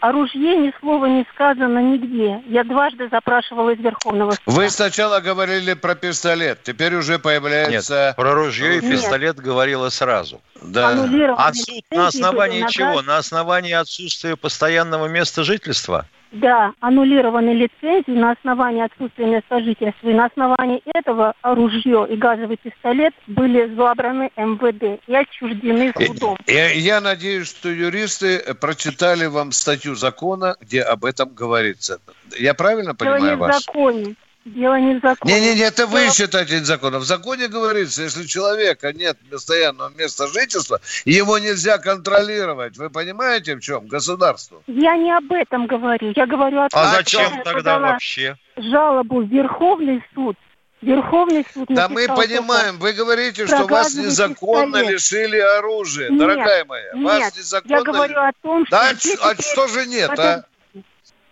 О 0.00 0.12
ружье 0.12 0.56
ни 0.56 0.72
слова 0.80 1.04
не 1.04 1.26
сказано 1.34 1.78
нигде. 1.80 2.42
Я 2.46 2.64
дважды 2.64 3.10
запрашивала 3.10 3.74
из 3.74 3.80
Верховного 3.80 4.30
суда. 4.30 4.42
Вы 4.46 4.70
сначала 4.70 5.20
говорили 5.20 5.74
про 5.74 5.94
пистолет, 5.94 6.62
теперь 6.62 6.94
уже 6.94 7.18
появляется... 7.18 8.06
Нет, 8.06 8.16
про 8.16 8.32
ружье 8.32 8.78
и 8.78 8.80
пистолет 8.80 9.36
Нет. 9.36 9.44
говорила 9.44 9.90
сразу. 9.90 10.40
Да. 10.62 11.06
А 11.36 11.52
суд 11.52 11.84
на 11.90 12.06
основании 12.06 12.64
чего? 12.70 13.02
На, 13.02 13.12
на 13.12 13.16
основании 13.18 13.74
отсутствия 13.74 14.36
постоянного 14.36 15.06
места 15.06 15.44
жительства? 15.44 16.06
Да, 16.32 16.72
аннулированы 16.80 17.50
лицензии 17.50 18.12
на 18.12 18.32
основании 18.32 18.84
отсутствия 18.84 19.26
места 19.26 19.60
жительства. 19.60 20.08
И 20.08 20.14
на 20.14 20.26
основании 20.26 20.80
этого 20.94 21.34
оружие 21.42 22.06
и 22.08 22.16
газовый 22.16 22.56
пистолет 22.56 23.12
были 23.26 23.74
забраны 23.74 24.30
МВД 24.36 25.02
и 25.06 25.14
отчуждены 25.14 25.92
судом. 25.96 26.38
Я, 26.46 26.70
я 26.70 27.00
надеюсь, 27.00 27.48
что 27.48 27.68
юристы 27.68 28.54
прочитали 28.60 29.26
вам 29.26 29.50
статью 29.50 29.96
закона, 29.96 30.56
где 30.60 30.82
об 30.82 31.04
этом 31.04 31.34
говорится. 31.34 32.00
Я 32.38 32.54
правильно 32.54 32.94
Дело 32.94 33.14
понимаю 33.16 33.38
вас? 33.38 33.56
в 33.56 33.64
законе. 33.66 34.14
Дело 34.46 34.80
не 34.80 34.98
в 34.98 35.02
законе. 35.02 35.34
Не-не-не, 35.34 35.62
это 35.64 35.86
вы 35.86 36.00
Дело... 36.00 36.14
считаете 36.14 36.64
законом. 36.64 37.00
В 37.00 37.04
законе 37.04 37.46
говорится, 37.48 38.02
если 38.02 38.22
у 38.22 38.26
человека 38.26 38.90
нет 38.92 39.18
постоянного 39.30 39.90
места 39.90 40.28
жительства, 40.28 40.80
его 41.04 41.38
нельзя 41.38 41.76
контролировать. 41.76 42.78
Вы 42.78 42.88
понимаете, 42.88 43.56
в 43.56 43.60
чем? 43.60 43.86
Государство. 43.86 44.62
Я 44.66 44.96
не 44.96 45.14
об 45.14 45.30
этом 45.30 45.66
говорю. 45.66 46.12
Я 46.16 46.26
говорю 46.26 46.62
о 46.62 46.68
том, 46.70 46.80
А 46.80 46.94
зачем 46.94 47.42
тогда 47.44 47.78
вообще? 47.78 48.36
Жалобу 48.56 49.22
в 49.22 49.28
Верховный 49.28 50.02
суд. 50.14 50.36
Верховный 50.80 51.46
суд 51.52 51.66
Да 51.68 51.90
мы 51.90 52.06
понимаем, 52.06 52.78
вы 52.78 52.94
говорите, 52.94 53.46
что 53.46 53.66
вас 53.66 53.94
незаконно 53.94 54.78
пистолет. 54.78 54.90
лишили 54.94 55.38
оружия, 55.38 56.08
нет, 56.08 56.18
дорогая 56.18 56.64
моя. 56.64 56.92
Нет, 56.94 57.04
вас 57.04 57.36
незаконно... 57.36 57.74
я 57.74 57.82
говорю 57.82 58.18
о 58.18 58.30
том, 58.40 58.66
что... 58.66 58.70
Да, 58.70 58.88
а, 58.88 59.30
а 59.30 59.42
что 59.42 59.68
же 59.68 59.84
нет, 59.84 60.18
а? 60.18 60.44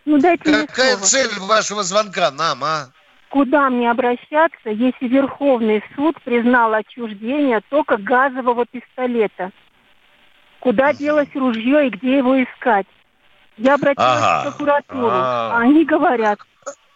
Ну, 0.04 0.18
дайте 0.18 0.66
Какая 0.66 0.98
цель 0.98 1.30
вашего 1.38 1.82
звонка 1.82 2.30
нам, 2.30 2.62
а? 2.62 2.90
Куда 3.30 3.68
мне 3.68 3.90
обращаться, 3.90 4.70
если 4.70 5.06
Верховный 5.06 5.82
суд 5.94 6.16
признал 6.22 6.72
отчуждение 6.74 7.60
только 7.68 7.98
газового 7.98 8.64
пистолета? 8.64 9.50
Куда 10.60 10.92
делось 10.92 11.34
ружье 11.34 11.86
и 11.86 11.90
где 11.90 12.18
его 12.18 12.42
искать? 12.42 12.86
Я 13.58 13.74
обратилась 13.74 14.22
ага. 14.22 14.40
в 14.40 14.56
прокуратуру. 14.56 15.08
А-а-а. 15.08 15.58
Они 15.58 15.84
говорят, 15.84 16.38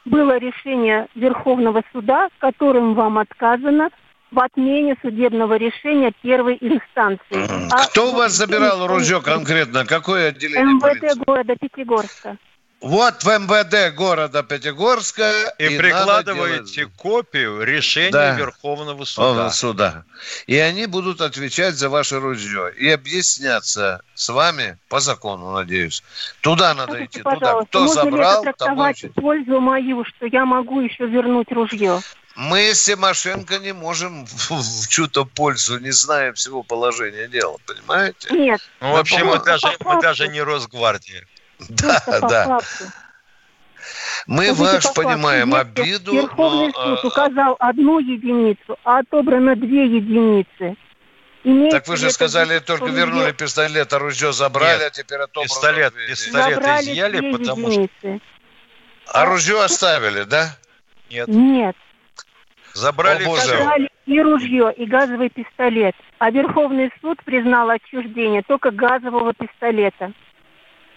было 0.05 0.39
решение 0.39 1.07
Верховного 1.14 1.83
суда, 1.93 2.28
которым 2.39 2.95
вам 2.95 3.18
отказано 3.18 3.91
в 4.30 4.41
отмене 4.41 4.97
судебного 5.03 5.57
решения 5.57 6.12
первой 6.22 6.57
инстанции. 6.61 7.70
А 7.70 7.87
Кто 7.89 8.11
у 8.11 8.14
вас 8.14 8.33
забирал 8.33 8.87
ружье 8.87 9.20
конкретно? 9.20 9.85
Какое 9.85 10.28
отделение 10.28 10.74
МВД 10.74 10.80
полиции? 10.80 11.24
города 11.26 11.57
Пятигорска. 11.57 12.37
Вот 12.83 13.22
в 13.22 13.28
МВД 13.28 13.95
города 13.95 14.43
Пятигорска. 14.43 15.55
И, 15.59 15.66
и 15.66 15.78
прикладываете 15.78 16.74
делать... 16.74 16.93
копию 16.97 17.62
решения 17.62 18.11
да. 18.11 18.35
Верховного 18.35 19.05
суда. 19.05 19.51
суда. 19.51 20.05
И 20.49 20.59
они 20.59 20.87
будут 20.87 21.20
отвечать 21.20 21.76
за 21.76 21.89
ваше 21.89 22.18
ружье. 22.18 22.74
И 22.76 22.91
объясняться 22.91 24.03
с 24.14 24.28
вами 24.28 24.78
по 24.89 24.99
закону, 24.99 25.53
надеюсь. 25.53 26.03
Туда 26.41 26.74
надо 26.74 26.95
Скажите, 26.95 27.20
идти, 27.20 27.22
туда. 27.22 27.62
Кто 27.62 27.80
можно 27.85 27.95
забрал, 28.03 28.43
ли 28.43 28.51
это 28.51 28.64
тому 28.64 28.93
пользу 29.14 29.61
мою, 29.61 30.05
что 30.05 30.26
я 30.26 30.45
могу 30.45 30.80
еще 30.80 31.07
вернуть 31.07 31.53
ружье? 31.53 32.01
Мы 32.35 32.74
с 32.74 32.85
Тимошенко 32.85 33.59
не 33.59 33.72
можем 33.72 34.26
в 34.26 34.89
чью-то 34.89 35.24
пользу, 35.24 35.78
не 35.78 35.91
зная 35.91 36.33
всего 36.33 36.62
положения 36.62 37.28
дела, 37.28 37.59
понимаете? 37.66 38.35
Нет. 38.35 38.61
Ну, 38.80 38.93
вообще, 38.93 39.22
мы 39.22 39.39
даже, 39.39 39.68
мы 39.85 40.01
даже 40.01 40.28
не 40.28 40.41
Росгвардия. 40.41 41.26
Да, 41.69 42.03
да. 42.21 42.61
Мы 44.27 44.53
ваш 44.53 44.93
понимаем 44.95 45.55
обиду. 45.55 46.13
Верховный 46.13 46.73
но, 46.75 46.97
суд 46.97 47.05
указал 47.07 47.57
одну 47.59 47.99
единицу, 47.99 48.79
а 48.85 49.01
отобрано 49.01 49.57
две 49.57 49.87
единицы. 49.87 50.77
Имеется 51.45 51.79
так 51.79 51.89
вы 51.89 51.97
же 51.97 52.11
сказали, 52.11 52.61
только 52.61 52.87
вернули 52.87 53.27
есть... 53.27 53.37
пистолет, 53.37 53.93
оружие 53.93 54.33
забрали, 54.33 54.79
Нет, 54.79 54.87
а 54.87 54.91
теперь 54.91 55.19
отобрано. 55.19 55.49
Пистолет, 55.49 55.95
пистолет 56.09 56.55
забрали 56.55 56.83
изъяли, 56.83 57.33
потому 57.33 57.69
единицы. 57.69 57.91
что... 57.99 59.21
Оружие 59.21 59.65
оставили, 59.65 60.23
да? 60.23 60.57
Нет. 61.11 61.27
Нет. 61.27 61.77
Забрали, 62.75 63.25
О, 63.25 63.37
забрали 63.37 63.91
и 64.07 64.21
ружье, 64.21 64.73
и 64.77 64.87
газовый 64.87 65.31
пистолет. 65.31 65.95
А 66.19 66.31
Верховный 66.31 66.91
суд 67.01 67.23
признал 67.25 67.71
отчуждение 67.71 68.43
только 68.43 68.71
газового 68.71 69.35
пистолета 69.35 70.13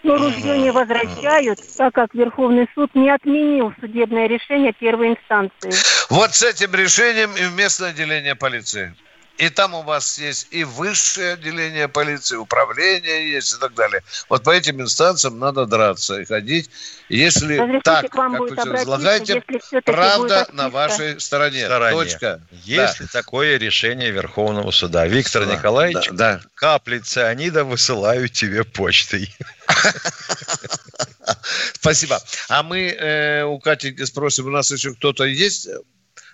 но 0.06 0.16
ружье 0.16 0.58
не 0.58 0.70
возвращают, 0.70 1.58
так 1.76 1.92
как 1.94 2.14
Верховный 2.14 2.68
суд 2.74 2.94
не 2.94 3.10
отменил 3.10 3.72
судебное 3.80 4.28
решение 4.28 4.72
первой 4.72 5.10
инстанции. 5.10 5.72
Вот 6.08 6.34
с 6.34 6.42
этим 6.42 6.74
решением 6.74 7.30
и 7.36 7.44
в 7.44 7.56
местное 7.56 7.90
отделение 7.90 8.36
полиции. 8.36 8.94
И 9.38 9.50
там 9.50 9.74
у 9.74 9.82
вас 9.82 10.18
есть 10.18 10.48
и 10.50 10.64
высшее 10.64 11.34
отделение 11.34 11.88
полиции, 11.88 12.36
управление 12.36 13.30
есть 13.30 13.52
и 13.52 13.58
так 13.58 13.74
далее. 13.74 14.02
Вот 14.28 14.44
по 14.44 14.50
этим 14.50 14.80
инстанциям 14.80 15.38
надо 15.38 15.66
драться 15.66 16.20
и 16.20 16.24
ходить. 16.24 16.70
Если 17.08 17.56
Разрешите 17.56 17.82
так, 17.84 18.10
как 18.10 18.40
вы 18.40 18.48
излагаете, 18.48 19.42
правда 19.84 20.48
на 20.52 20.70
вашей 20.70 21.20
стороне. 21.20 21.66
стороне. 21.66 21.96
Точка. 21.96 22.40
Если 22.64 23.04
да. 23.04 23.10
такое 23.12 23.58
решение 23.58 24.10
Верховного 24.10 24.70
суда. 24.70 25.06
Виктор 25.06 25.46
да, 25.46 25.54
Николаевич, 25.54 26.08
да, 26.12 26.36
да. 26.36 26.40
капли 26.54 26.98
цианида 26.98 27.64
высылаю 27.64 28.28
тебе 28.28 28.64
почтой. 28.64 29.34
Спасибо. 31.74 32.20
А 32.48 32.62
мы 32.62 32.88
э, 32.88 33.44
у 33.44 33.58
Кати 33.58 34.04
спросим, 34.04 34.46
у 34.46 34.50
нас 34.50 34.70
еще 34.70 34.94
кто-то 34.94 35.24
есть? 35.24 35.68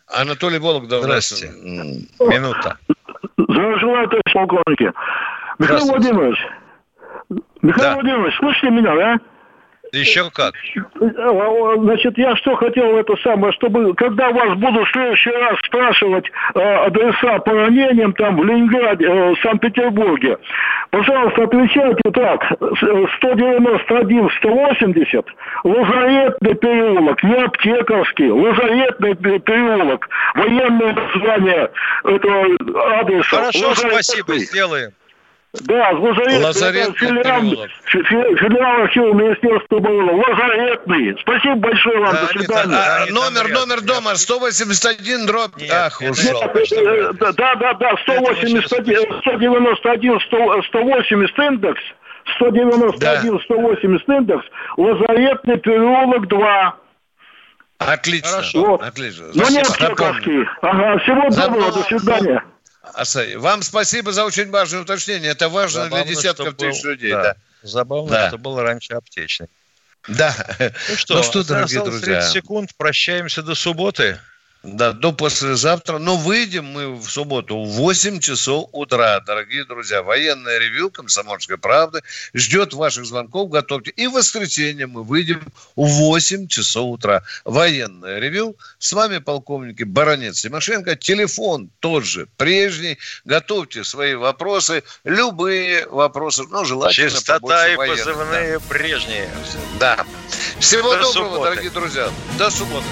Анатолий 0.09 0.59
Вологдов. 0.59 1.03
Здравствуйте. 1.03 1.53
Минута. 2.21 2.79
Желаю, 3.49 4.09
товарищ 4.09 4.33
полковники. 4.33 4.93
Михаил 5.59 5.87
Владимирович. 5.87 6.39
Михаил 7.63 7.91
да. 7.91 7.95
Владимирович, 7.95 8.37
слышите 8.39 8.71
меня, 8.71 8.95
да? 8.95 9.21
Еще 9.93 10.31
как. 10.31 10.55
Значит, 10.95 12.17
я 12.17 12.35
что 12.37 12.57
хотел 12.57 12.97
это 12.97 13.15
самое, 13.23 13.53
чтобы 13.53 13.95
когда 13.95 14.31
вас 14.31 14.57
буду 14.57 14.85
в 14.87 14.91
следующий 14.91 15.31
раз 15.31 15.59
спрашивать 15.67 16.25
э, 16.55 16.61
адреса 16.61 17.39
по 17.41 17.53
ранениям 17.53 18.15
там 18.15 18.39
в 18.39 18.45
Ленинграде, 18.45 19.07
э, 19.07 19.35
Санкт-Петербурге, 19.43 20.39
пожалуйста, 20.91 21.45
отвечайте 21.45 22.11
так. 22.15 22.43
191, 23.19 24.31
180, 24.39 25.27
Лазаретный 25.65 26.55
переулок, 26.55 27.23
не 27.23 27.35
Аптековский, 27.35 28.31
Лазаретный 28.31 29.15
переулок, 29.15 30.09
военное 30.35 30.95
название 30.95 31.71
этого 32.05 32.99
адреса. 32.99 33.37
Хорошо, 33.37 33.69
Лазаретный. 33.69 34.03
спасибо, 34.03 34.39
сделаем. 34.39 34.93
Да, 35.53 35.91
Лазарет, 35.91 36.43
Лазарет 36.43 36.97
филиал, 36.97 37.43
филиал 37.85 38.83
архива 38.85 39.13
Министерства 39.13 39.77
обороны. 39.77 40.13
Лазаретный. 40.13 41.15
Спасибо 41.21 41.57
большое 41.57 41.99
вам. 42.01 42.13
Да, 42.13 42.21
до 42.23 42.27
свидания. 42.29 42.77
А, 42.77 43.07
номер, 43.11 43.49
номер 43.49 43.83
дома 43.83 44.15
181 44.15 45.27
дробь. 45.27 45.57
Нет, 45.59 45.71
Ах, 45.71 46.01
ушел. 46.01 46.41
Да, 47.21 47.33
да, 47.33 47.75
да, 47.75 47.97
181, 48.03 48.63
191, 49.21 50.21
100, 50.21 50.63
180 50.63 51.39
индекс. 51.39 51.83
191, 52.37 52.99
да. 52.99 53.21
180 53.45 54.09
индекс. 54.09 54.47
Лазаретный 54.79 55.59
переулок 55.59 56.29
2. 56.29 56.77
Отлично. 57.79 58.31
Хорошо. 58.31 58.65
Вот. 58.65 58.83
Отлично. 58.83 59.27
Ну, 59.35 59.51
нет, 59.51 59.67
Ага, 60.63 60.99
всего 61.01 61.29
доброго, 61.29 61.73
до 61.73 61.83
свидания. 61.83 62.43
Вам 63.37 63.63
спасибо 63.63 64.13
за 64.13 64.25
очень 64.25 64.51
важное 64.51 64.83
уточнение. 64.83 65.31
Это 65.31 65.49
важно 65.49 65.85
Забавно, 65.85 66.05
для 66.05 66.15
десятков 66.15 66.57
тысяч 66.57 66.83
людей. 66.85 67.13
Да. 67.13 67.23
Да. 67.23 67.37
Забавно, 67.63 68.11
да. 68.11 68.29
что 68.29 68.39
было 68.39 68.63
раньше 68.63 68.95
аптечный. 68.95 69.49
Да. 70.09 70.35
Ну 70.89 70.97
что, 70.97 71.15
ну 71.15 71.23
что 71.23 71.45
дорогие 71.45 71.83
друзья. 71.85 72.21
30 72.21 72.33
секунд. 72.33 72.71
Прощаемся 72.77 73.43
до 73.43 73.55
субботы. 73.55 74.19
Да, 74.63 74.93
до 74.93 75.13
послезавтра. 75.13 75.99
Но 75.99 76.17
выйдем 76.17 76.67
мы 76.67 76.95
в 76.95 77.09
субботу 77.09 77.65
в 77.65 77.71
8 77.71 78.21
часов 78.21 78.69
утра, 78.73 79.19
дорогие 79.21 79.65
друзья. 79.65 80.03
Военное 80.03 80.59
ревю 80.59 80.91
«Комсомольской 80.91 81.59
правды» 81.59 82.03
ждет 82.33 82.73
ваших 82.73 83.05
звонков. 83.05 83.51
Готовьте. 83.51 83.91
И 83.91 84.07
в 84.07 84.13
воскресенье 84.13 84.87
мы 84.87 85.03
выйдем 85.03 85.43
в 85.75 85.87
8 85.87 86.47
часов 86.47 86.91
утра. 86.91 87.25
Военное 87.45 88.21
ревю. 88.21 88.57
С 88.79 88.93
вами 88.93 89.19
полковники 89.19 89.83
Баранец 89.83 90.41
Тимошенко. 90.41 90.95
Телефон 90.95 91.71
тот 91.81 92.05
же, 92.05 92.29
прежний. 92.37 92.99
Готовьте 93.25 93.83
свои 93.83 94.15
вопросы. 94.15 94.85
Любые 95.03 95.89
вопросы. 95.89 96.45
Ну, 96.49 96.65
желательно 96.65 97.11
Частота 97.11 97.69
и 97.69 97.77
позывные 97.77 98.61
да. 98.61 98.65
прежние. 98.69 99.29
Да. 99.81 100.07
Всего 100.61 100.95
до 100.95 101.03
доброго, 101.03 101.13
субботы. 101.13 101.51
дорогие 101.51 101.71
друзья. 101.71 102.11
До 102.39 102.49
субботы. 102.49 102.87